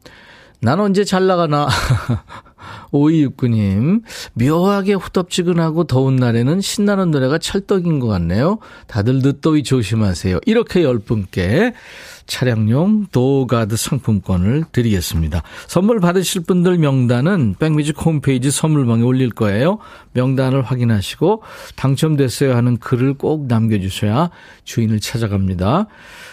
[0.60, 1.68] 난 언제 잘 나가나.
[2.92, 4.03] 5269님,
[4.34, 8.59] 묘하게 후덥지근하고 더운 날에는 신나는 노래가 찰떡인 것 같네요.
[8.86, 10.40] 다들 늦더위 조심하세요.
[10.46, 11.74] 이렇게 열 분께
[12.27, 15.43] 차량용 door guard 상품권을 드리겠습니다.
[15.66, 19.79] 선물 받으실 분들 명단은 백뮤직 홈페이지 선물방에 올릴 거예요.
[20.12, 21.43] 명단을 확인하시고
[21.77, 24.31] 당첨됐어요 하는 글을 꼭 남겨주셔야
[24.64, 25.87] 주인을 찾아갑니다.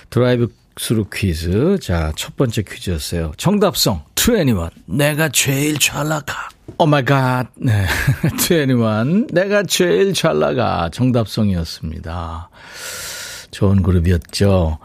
[0.10, 1.78] 드라이브 스루 퀴즈.
[1.82, 3.34] 자, 첫 번째 퀴즈였어요.
[3.38, 4.56] 정답 song, 2NE1
[4.86, 6.50] 내가 제일 잘 나가.
[6.78, 7.48] Oh my god.
[7.56, 7.86] 네.
[8.40, 9.28] 2NE1.
[9.32, 10.90] 내가 제일 잘 나가.
[10.92, 12.50] 정답 song이었습니다.
[13.52, 14.80] 좋은 그룹이었죠.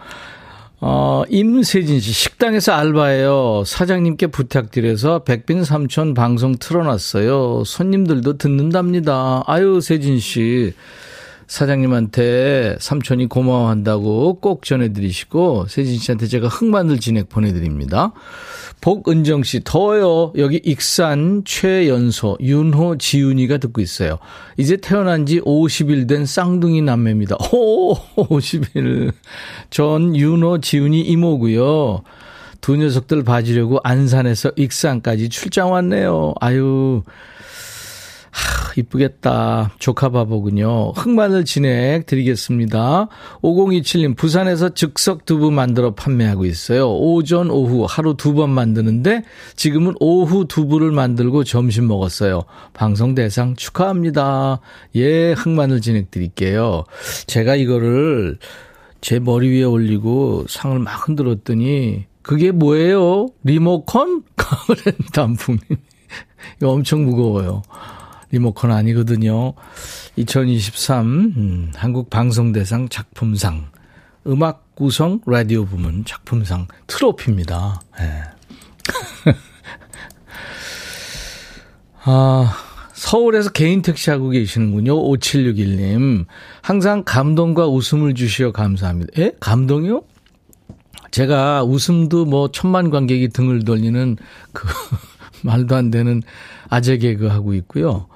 [0.81, 3.64] 어, 임세진 씨, 식당에서 알바해요.
[3.66, 7.64] 사장님께 부탁드려서 백빈 삼촌 방송 틀어놨어요.
[7.64, 9.43] 손님들도 듣는답니다.
[9.47, 10.74] 아유, 세진 씨.
[11.49, 18.12] 사장님한테 삼촌이 고마워한다고 꼭 전해드리시고, 세진 씨한테 제가 흑마늘 진액 보내드립니다.
[18.80, 20.32] 복은정 씨, 더워요.
[20.36, 24.18] 여기 익산 최연소 윤호 지훈이가 듣고 있어요.
[24.57, 27.36] 이제 태어난 지 50일 된 쌍둥이 남매입니다.
[27.53, 29.12] 오, 50일.
[29.70, 32.03] 전 윤호 지훈이 이모고요.
[32.61, 36.34] 두 녀석들 봐주려고 안산에서 익산까지 출장 왔네요.
[36.40, 37.12] 아유, 하,
[38.79, 39.72] 이쁘겠다.
[39.79, 40.93] 조카 바보군요.
[40.93, 43.09] 흑마늘 진액 드리겠습니다.
[43.43, 46.91] 5027님, 부산에서 즉석 두부 만들어 판매하고 있어요.
[46.91, 49.24] 오전, 오후 하루 두 번 만드는데
[49.57, 52.45] 지금은 오후 두부를 만들고 점심 먹었어요.
[52.72, 54.61] 방송 대상 축하합니다.
[54.95, 56.85] 예, 흑마늘 진액 드릴게요.
[57.26, 58.39] 제가 이거를
[59.01, 63.29] 제 머리 위에 올리고 상을 막 흔들었더니 그게 뭐예요?
[63.43, 64.22] 리모컨?
[64.37, 65.61] 가을엔 단풍님.
[66.59, 67.62] 이거 엄청 무거워요.
[68.31, 69.55] 리모컨 아니거든요.
[70.16, 71.07] 2023
[71.37, 73.70] 음, 한국 방송대상 작품상
[74.26, 77.81] 음악 구성 라디오 부문 작품상 트로피입니다.
[77.99, 78.22] 네.
[82.05, 82.53] 아,
[82.93, 84.95] 서울에서 개인 택시 하고 계시는군요.
[84.95, 86.26] 5761님.
[86.62, 89.20] 항상 감동과 웃음을 주시어 감사합니다.
[89.20, 89.33] 에?
[89.41, 90.03] 감동이요?
[91.11, 94.16] 제가 웃음도 뭐 천만 관객이 등을 돌리는
[94.53, 94.68] 그
[95.43, 96.22] 말도 안 되는
[96.68, 98.07] 아재 개그 하고 있고요.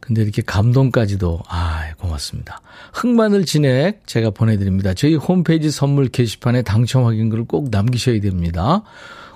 [0.00, 2.60] 근데 이렇게 감동까지도, 아, 고맙습니다.
[2.94, 4.94] 흑마늘 진액 제가 보내드립니다.
[4.94, 8.82] 저희 홈페이지 선물 게시판에 당첨 확인글을 꼭 남기셔야 됩니다.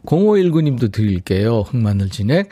[0.07, 1.61] 0519님도 드릴게요.
[1.61, 2.49] 흑마늘 진액.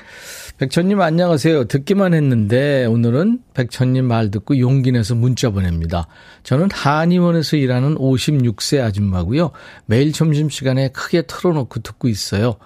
[0.58, 1.64] 백천님 안녕하세요.
[1.64, 6.06] 듣기만 했는데 오늘은 백천님 말 듣고 용기 내서 문자 보냅니다.
[6.42, 9.52] 저는 한의원에서 일하는 56세 아줌마고요.
[9.86, 12.56] 매일 점심시간에 크게 틀어놓고 듣고 있어요.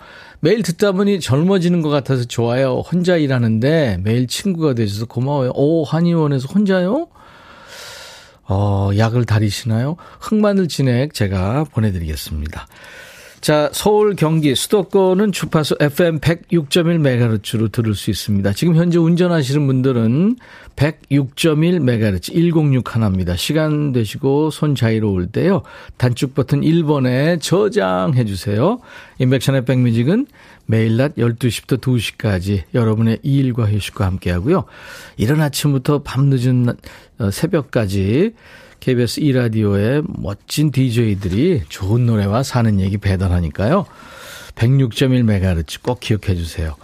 [0.40, 2.80] 매일 듣다 보니 젊어지는 것 같아서 좋아요.
[2.80, 5.52] 혼자 일하는데 매일 친구가 되셔서 고마워요.
[5.54, 7.08] 오, 한의원에서 혼자요?
[8.46, 9.96] 어, 약을 다리시나요?
[10.20, 12.66] 흑마늘 진액 제가 보내드리겠습니다.
[13.44, 18.54] 자, 서울, 경기, 수도권은 주파수 FM 106.1MHz로 들을 수 있습니다.
[18.54, 20.36] 지금 현재 운전하시는 분들은
[20.76, 23.36] 106.1MHz 106 하나입니다.
[23.36, 25.60] 시간 되시고 손 자유로울 때요.
[25.98, 28.80] 단축 버튼 1번에 저장해 주세요.
[29.18, 30.26] 인백션의 백뮤직은
[30.64, 34.64] 매일 낮 12시부터 2시까지 여러분의 일과 휴식과 함께 하고요.
[35.18, 36.76] 이른 아침부터 밤늦은
[37.18, 38.32] 어, 새벽까지
[38.84, 43.86] KBS 2라디오의 멋진 DJ들이 좋은 노래와 사는 얘기 배달하니까요.
[44.56, 46.74] 106.1MHz 꼭 기억해 주세요.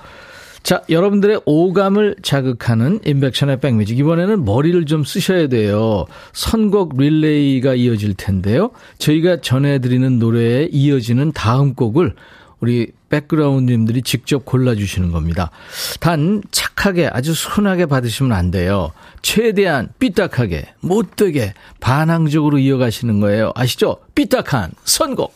[0.62, 3.98] 자, 여러분들의 오감을 자극하는 인백션의 백뮤직.
[3.98, 6.06] 이번에는 머리를 좀 쓰셔야 돼요.
[6.32, 8.70] 선곡 릴레이가 이어질 텐데요.
[8.96, 12.14] 저희가 전해드리는 노래에 이어지는 다음 곡을
[12.60, 15.50] 우리 백그라운드님들이 직접 골라주시는 겁니다.
[15.98, 18.92] 단 착하게 아주 순하게 받으시면 안 돼요.
[19.22, 23.52] 최대한 삐딱하게 못되게 반항적으로 이어가시는 거예요.
[23.54, 23.98] 아시죠?
[24.14, 25.34] 삐딱한 선곡.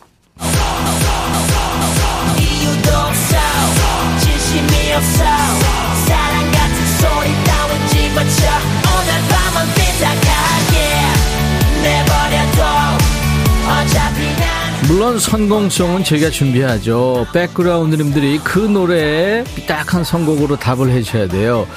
[6.07, 8.54] 사랑 같은 소리 따윈 집어쳐
[14.87, 17.25] 물론 선공송은 저희가 준비하죠.
[17.33, 21.67] 백그라운드님들이 그 노래에 삐딱한 선곡으로 답을 해주셔야 돼요.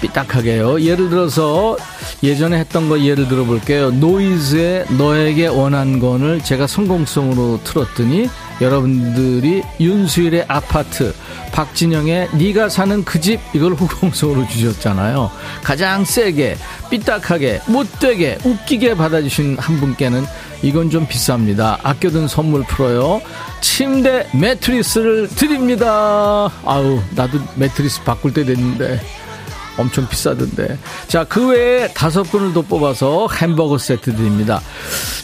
[0.00, 0.80] 삐딱하게요.
[0.80, 1.76] 예를 들어서
[2.22, 3.90] 예전에 했던 거 예를 들어볼게요.
[3.90, 8.30] 노이즈의 너에게 원한 건을 제가 선공송으로 틀었더니
[8.60, 11.14] 여러분들이 윤수일의 아파트,
[11.52, 15.30] 박진영의 네가 사는 그 집 이걸 후공송으로 주셨잖아요.
[15.62, 16.56] 가장 세게,
[16.90, 20.24] 삐딱하게, 못되게, 웃기게 받아주신 한 분께는
[20.62, 21.78] 이건 좀 비쌉니다.
[21.82, 23.20] 아껴둔 선물 풀어요.
[23.60, 26.50] 침대 매트리스를 드립니다.
[26.64, 29.00] 아우, 나도 매트리스 바꿀 때 됐는데.
[29.76, 30.78] 엄청 비싸던데.
[31.08, 34.60] 자, 그 외에 다섯 분을 더 뽑아서 햄버거 세트 드립니다.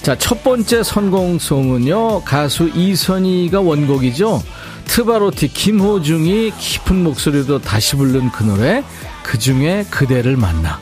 [0.02, 4.42] 자, 첫 번째 선공송은요, 가수 이선희가 원곡이죠.
[4.84, 8.84] 트바로티 김호중이 깊은 목소리로 다시 부른 그 노래,
[9.22, 10.80] 그 중에 그대를 만나.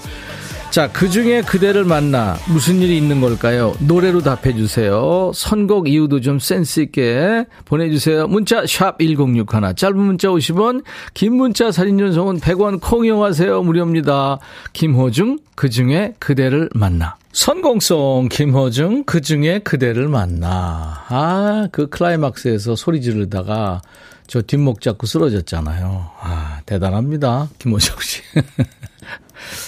[0.71, 3.75] 자, 그 중에 그대를 만나 무슨 일이 있는 걸까요?
[3.81, 5.33] 노래로 답해 주세요.
[5.35, 8.29] 선곡 이유도 좀 센스 있게 보내 주세요.
[8.29, 9.75] 문자 샵 1061.
[9.75, 13.65] 짧은 문자 50원, 긴 문자 사진 전송은 100원 콩 이용하세요.
[13.65, 14.39] 무료입니다.
[14.73, 17.17] 김호중 그 중에 그대를 만나.
[17.33, 21.05] 선공송 김호중 그 중에 그대를 만나.
[21.09, 23.83] 아, 그 클라이막스에서 소리 지르다가
[24.29, 26.11] 저 뒷목 잡고 쓰러졌잖아요.
[26.21, 27.49] 아, 대단합니다.
[27.59, 28.23] 김호정 씨.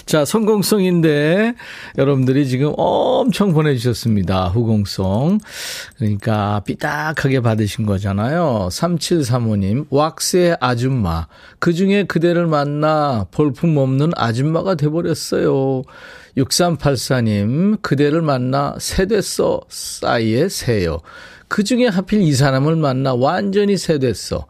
[0.07, 1.55] 자, 성공성인데
[1.99, 4.49] 여러분들이 지금 엄청 보내주셨습니다.
[4.49, 5.39] 후공성.
[5.99, 8.69] 그러니까 삐딱하게 받으신 거잖아요.
[8.71, 11.27] 3735님, 왁스의 아줌마.
[11.59, 15.83] 그 중에 그대를 만나 볼품 없는 아줌마가 돼버렸어요.
[16.37, 19.61] 6384님, 그대를 만나 새 됐어.
[19.69, 21.01] 싸이의 새요.
[21.49, 24.47] 그 중에 하필 이 사람을 만나 완전히 새 됐어.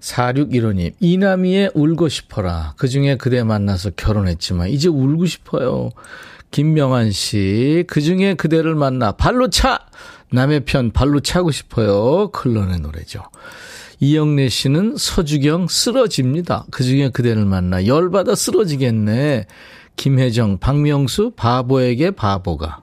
[0.00, 2.74] 4615님, 이남이의 울고 싶어라.
[2.76, 5.90] 그 중에 그대 만나서 결혼했지만, 이제 울고 싶어요.
[6.50, 9.78] 김명환 씨, 그 중에 그대를 만나 발로 차!
[10.32, 12.30] 남의 편 발로 차고 싶어요.
[12.30, 13.22] 클론의 노래죠.
[13.98, 16.64] 이영래 씨는 서주경 쓰러집니다.
[16.70, 19.46] 그 중에 그대를 만나 열받아 쓰러지겠네.
[19.96, 22.82] 김혜정, 박명수, 바보에게 바보가.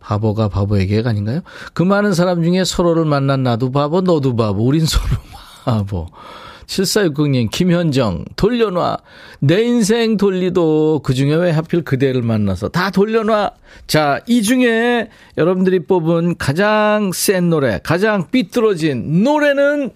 [0.00, 1.42] 바보가 바보에게가 아닌가요?
[1.74, 5.41] 그 많은 사람 중에 서로를 만난 나도 바보, 너도 바보, 우린 서로 바보.
[5.64, 8.98] 7460님, 김현정, 돌려놔.
[9.40, 13.52] 내 인생 돌리도 그 중에 왜 하필 그대를 만나서 다 돌려놔.
[13.86, 19.90] 자, 이 중에 여러분들이 뽑은 가장 센 노래, 가장 삐뚤어진 노래는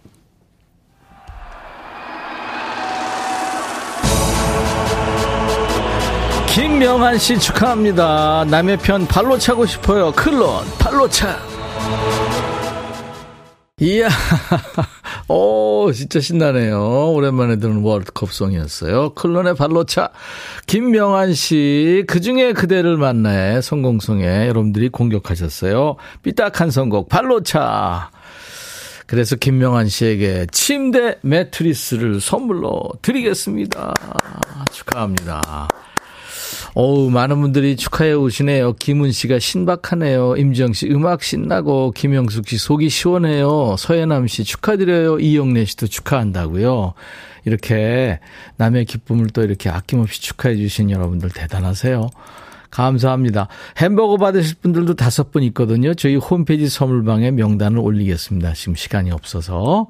[6.56, 8.46] 김명한 씨 축하합니다.
[8.48, 10.10] 남의 편 발로 차고 싶어요.
[10.12, 11.38] 클론, 발로 차.
[13.78, 14.08] 이야,
[15.28, 17.12] 오, 진짜 신나네요.
[17.12, 19.14] 오랜만에 듣는 월드컵송이었어요.
[19.14, 20.10] 클론의 발로차.
[20.66, 25.96] 김명환 씨, 그 중에 그대를 만나의 성공송에 여러분들이 공격하셨어요.
[26.22, 28.10] 삐딱한 선곡, 발로차.
[29.06, 33.94] 그래서 김명환 씨에게 침대 매트리스를 선물로 드리겠습니다.
[34.72, 35.68] 축하합니다.
[36.78, 38.74] 어우, 많은 분들이 축하해 오시네요.
[38.74, 40.36] 김은 씨가 신박하네요.
[40.36, 43.76] 임정 씨 음악 신나고, 김영숙 씨 속이 시원해요.
[43.78, 45.18] 서예남 씨 축하드려요.
[45.18, 46.92] 이영래 씨도 축하한다고요.
[47.46, 48.20] 이렇게
[48.58, 52.10] 남의 기쁨을 또 이렇게 아낌없이 축하해 주신 여러분들 대단하세요.
[52.70, 53.48] 감사합니다.
[53.78, 55.94] 햄버거 받으실 분들도 다섯 분 있거든요.
[55.94, 58.52] 저희 홈페이지 선물방에 명단을 올리겠습니다.
[58.54, 59.88] 지금 시간이 없어서.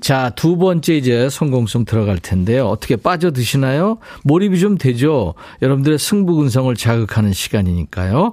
[0.00, 2.66] 자, 두 번째 이제 성공성 들어갈 텐데요.
[2.66, 3.98] 어떻게 빠져 드시나요?
[4.22, 5.34] 몰입이 좀 되죠?
[5.62, 8.32] 여러분들의 승부근성을 자극하는 시간이니까요.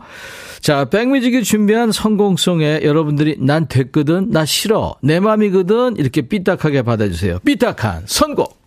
[0.62, 7.40] 자, 백뮤직이 준비한 성공성에 여러분들이 난 됐거든, 나 싫어, 내 맘이거든, 이렇게 삐딱하게 받아주세요.
[7.40, 8.62] 삐딱한 선곡!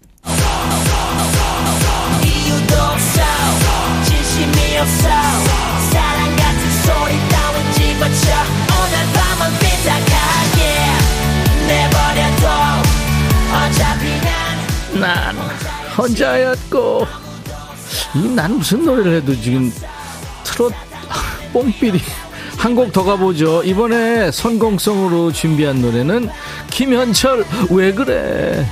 [16.24, 17.06] 혼자였고
[18.14, 19.72] 이난 무슨 노래를 해도 지금
[20.44, 20.72] 트롯
[21.52, 22.00] 뽕삐리
[22.56, 26.30] 한 곡 더 가보죠 이번에 선공성으로 준비한 노래는
[26.70, 28.66] 김현철 왜 그래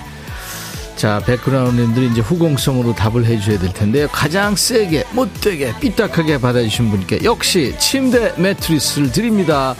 [0.96, 4.06] 자, 백그라운드님들이 이제 후공성으로 답을 해줘야 될 텐데요.
[4.12, 9.74] 가장 세게, 못되게, 삐딱하게 받아주신 분께 역시 침대 매트리스를 드립니다.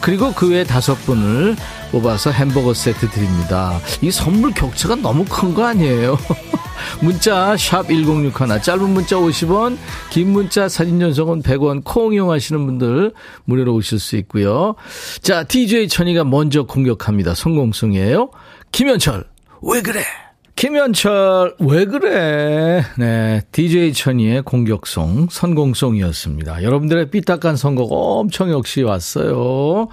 [0.00, 1.56] 그리고 그 외에 다섯 분을
[1.90, 3.80] 뽑아서 햄버거 세트 드립니다.
[4.02, 6.18] 이 선물 격차가 너무 큰 거 아니에요?
[7.00, 9.78] 문자 샵 1061, 짧은 문자 50원,
[10.10, 13.12] 긴 문자 사진 전송은 100원, 콩 이용하시는 분들
[13.44, 14.74] 무료로 오실 수 있고요.
[15.22, 17.34] 자, DJ 천이가 먼저 공격합니다.
[17.34, 18.30] 성공성이에요.
[18.72, 19.24] 김현철,
[19.62, 20.02] 왜 그래?
[20.58, 22.82] 김현철, 왜 그래?
[22.98, 23.42] 네.
[23.52, 26.64] DJ 천이의 공격송, 선공송이었습니다.
[26.64, 29.86] 여러분들의 삐딱한 선곡 엄청 역시 왔어요.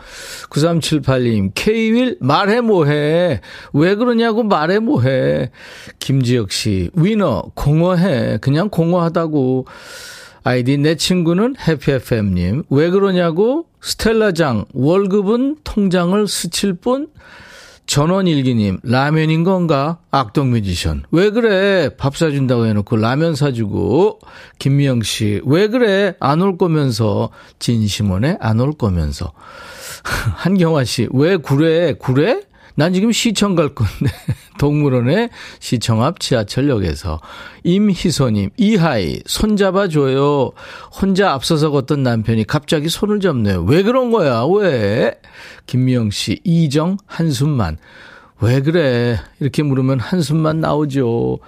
[0.49, 3.41] 9378님, K-윌, 말해 뭐해?
[3.73, 5.51] 왜 그러냐고 말해 뭐해?
[5.99, 8.39] 김지혁 씨, 위너, 공허해.
[8.41, 9.67] 그냥 공허하다고.
[10.43, 13.67] 아이디 내 친구는 해피FM님, 왜 그러냐고?
[13.81, 17.09] 스텔라장, 월급은 통장을 스칠 뿐?
[17.85, 19.99] 전원일기님, 라면인 건가?
[20.11, 21.03] 악동 뮤지션.
[21.11, 21.89] 왜 그래?
[21.97, 24.19] 밥 사준다고 해놓고 라면 사주고.
[24.59, 26.15] 김미영 씨, 왜 그래?
[26.19, 27.29] 안 올 거면서.
[27.59, 29.33] 진심원에 안 올 거면서.
[30.35, 31.93] 한경화 씨, 왜 구래?
[31.93, 32.41] 구래?
[32.75, 34.13] 난 지금 시청 갈 건데.
[34.57, 37.19] 동물원에 시청 앞 지하철역에서.
[37.63, 40.51] 임희소님, 이하이, 손잡아줘요.
[41.01, 43.63] 혼자 앞서서 걷던 남편이 갑자기 손을 잡네요.
[43.63, 44.43] 왜 그런 거야?
[44.45, 45.19] 왜?
[45.65, 47.77] 김미영 씨, 이정, 한숨만.
[48.41, 49.19] 왜 그래?
[49.39, 51.39] 이렇게 물으면 한숨만 나오죠.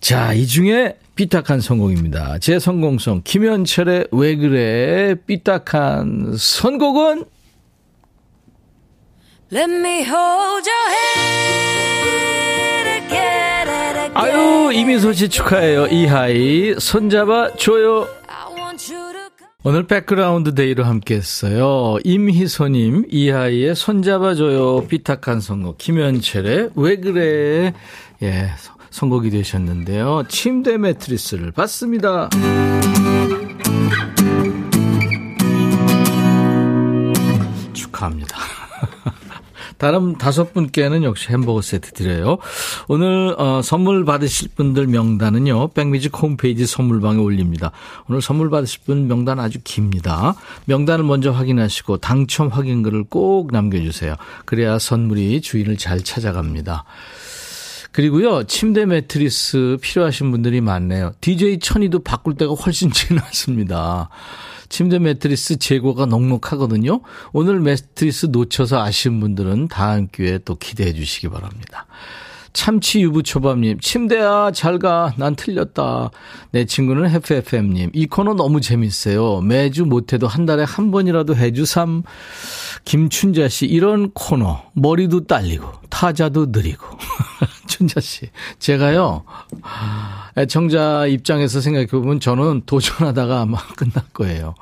[0.00, 2.38] 자, 이 중에 삐딱한 성공입니다.
[2.38, 5.14] 제 성공성, 김현철의 왜 그래?
[5.26, 7.24] 삐딱한 선곡은
[9.52, 14.16] Let me hold your hand again and again.
[14.16, 15.86] 아유, 이민소 씨 축하해요.
[15.86, 16.74] 이하이.
[16.78, 18.08] 손잡아 줘요.
[19.62, 21.96] 오늘 백그라운드 day로 함께 했어요.
[22.04, 24.86] 임희소님, 이하이의 손잡아줘요.
[24.88, 25.78] 삐딱한 선곡.
[25.78, 27.72] 김현철의 왜 그래.
[28.22, 28.50] 예,
[28.90, 30.24] 선곡이 되셨는데요.
[30.28, 32.30] 침대 매트리스를 받습니다.
[37.72, 38.55] 축하합니다.
[39.78, 42.38] 다른 다섯 분께는 역시 햄버거 세트 드려요.
[42.88, 45.68] 오늘 어, 선물 받으실 분들 명단은요.
[45.68, 47.72] 백미직 홈페이지 선물방에 올립니다.
[48.08, 50.34] 오늘 선물 받으실 분 명단 아주 깁니다.
[50.64, 54.14] 명단을 먼저 확인하시고 당첨 확인글을 꼭 남겨주세요.
[54.44, 56.84] 그래야 선물이 주인을 잘 찾아갑니다.
[57.96, 61.14] 그리고요, 침대 매트리스 필요하신 분들이 많네요.
[61.22, 64.10] DJ 천이도 바꿀 때가 훨씬 지났습니다.
[64.68, 67.00] 침대 매트리스 재고가 넉넉하거든요.
[67.32, 71.86] 오늘 매트리스 놓쳐서 아쉬운 분들은 다음 기회에 또 기대해 주시기 바랍니다.
[72.56, 75.12] 참치 유부초밥님, 침대야, 잘 가.
[75.18, 76.08] 난 틀렸다.
[76.52, 79.42] 내 친구는 해프FM님, 이 코너 너무 재밌어요.
[79.42, 82.02] 매주 못해도 한 달에 한 번이라도 해주삼.
[82.86, 86.86] 김춘자 씨, 이런 코너, 머리도 딸리고, 타자도 느리고.
[87.68, 89.24] 춘자 씨, 제가요,
[90.38, 94.54] 애청자 입장에서 생각해보면 저는 도전하다가 아마 끝날 거예요.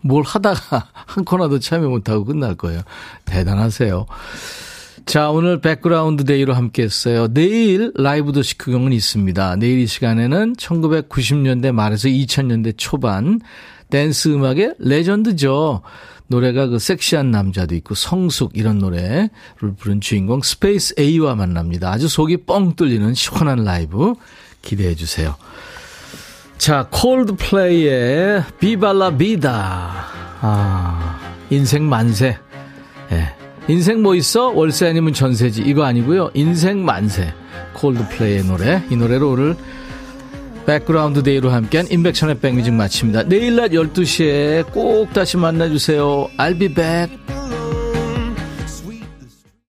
[0.00, 2.80] 뭘 하다가 한 코너도 참여 못하고 끝날 거예요.
[3.24, 4.06] 대단하세요.
[5.06, 7.28] 자, 오늘 백그라운드 day로 함께 했어요.
[7.28, 9.54] 내일 라이브도 식후경은 있습니다.
[9.54, 13.40] 내일 이 시간에는 1990년대 말에서 2000년대 초반
[13.88, 15.82] 댄스 음악의 레전드죠.
[16.26, 19.30] 노래가 그 섹시한 남자도 있고 성숙 이런 노래를
[19.78, 21.92] 부른 주인공 스페이스 A와 만납니다.
[21.92, 24.14] 아주 속이 뻥 뚫리는 시원한 라이브
[24.60, 25.36] 기대해 주세요.
[26.58, 30.04] 자, 콜드플레이의 Viva La Vida.
[30.40, 32.36] 아, 인생 만세.
[33.12, 33.14] 예.
[33.14, 33.45] 네.
[33.68, 34.50] 인생 뭐 있어?
[34.50, 35.62] 월세 아니면 전세지.
[35.62, 36.30] 이거 아니고요.
[36.34, 37.34] 인생 만세.
[37.74, 38.82] 콜드플레이의 노래.
[38.90, 39.56] 이 노래로 오늘
[40.66, 43.24] 백그라운드 데이로 함께한 임백천의 백뮤직 마칩니다.
[43.24, 46.28] 내일 낮 12시에 꼭 다시 만나주세요.
[46.38, 47.16] I'll be back.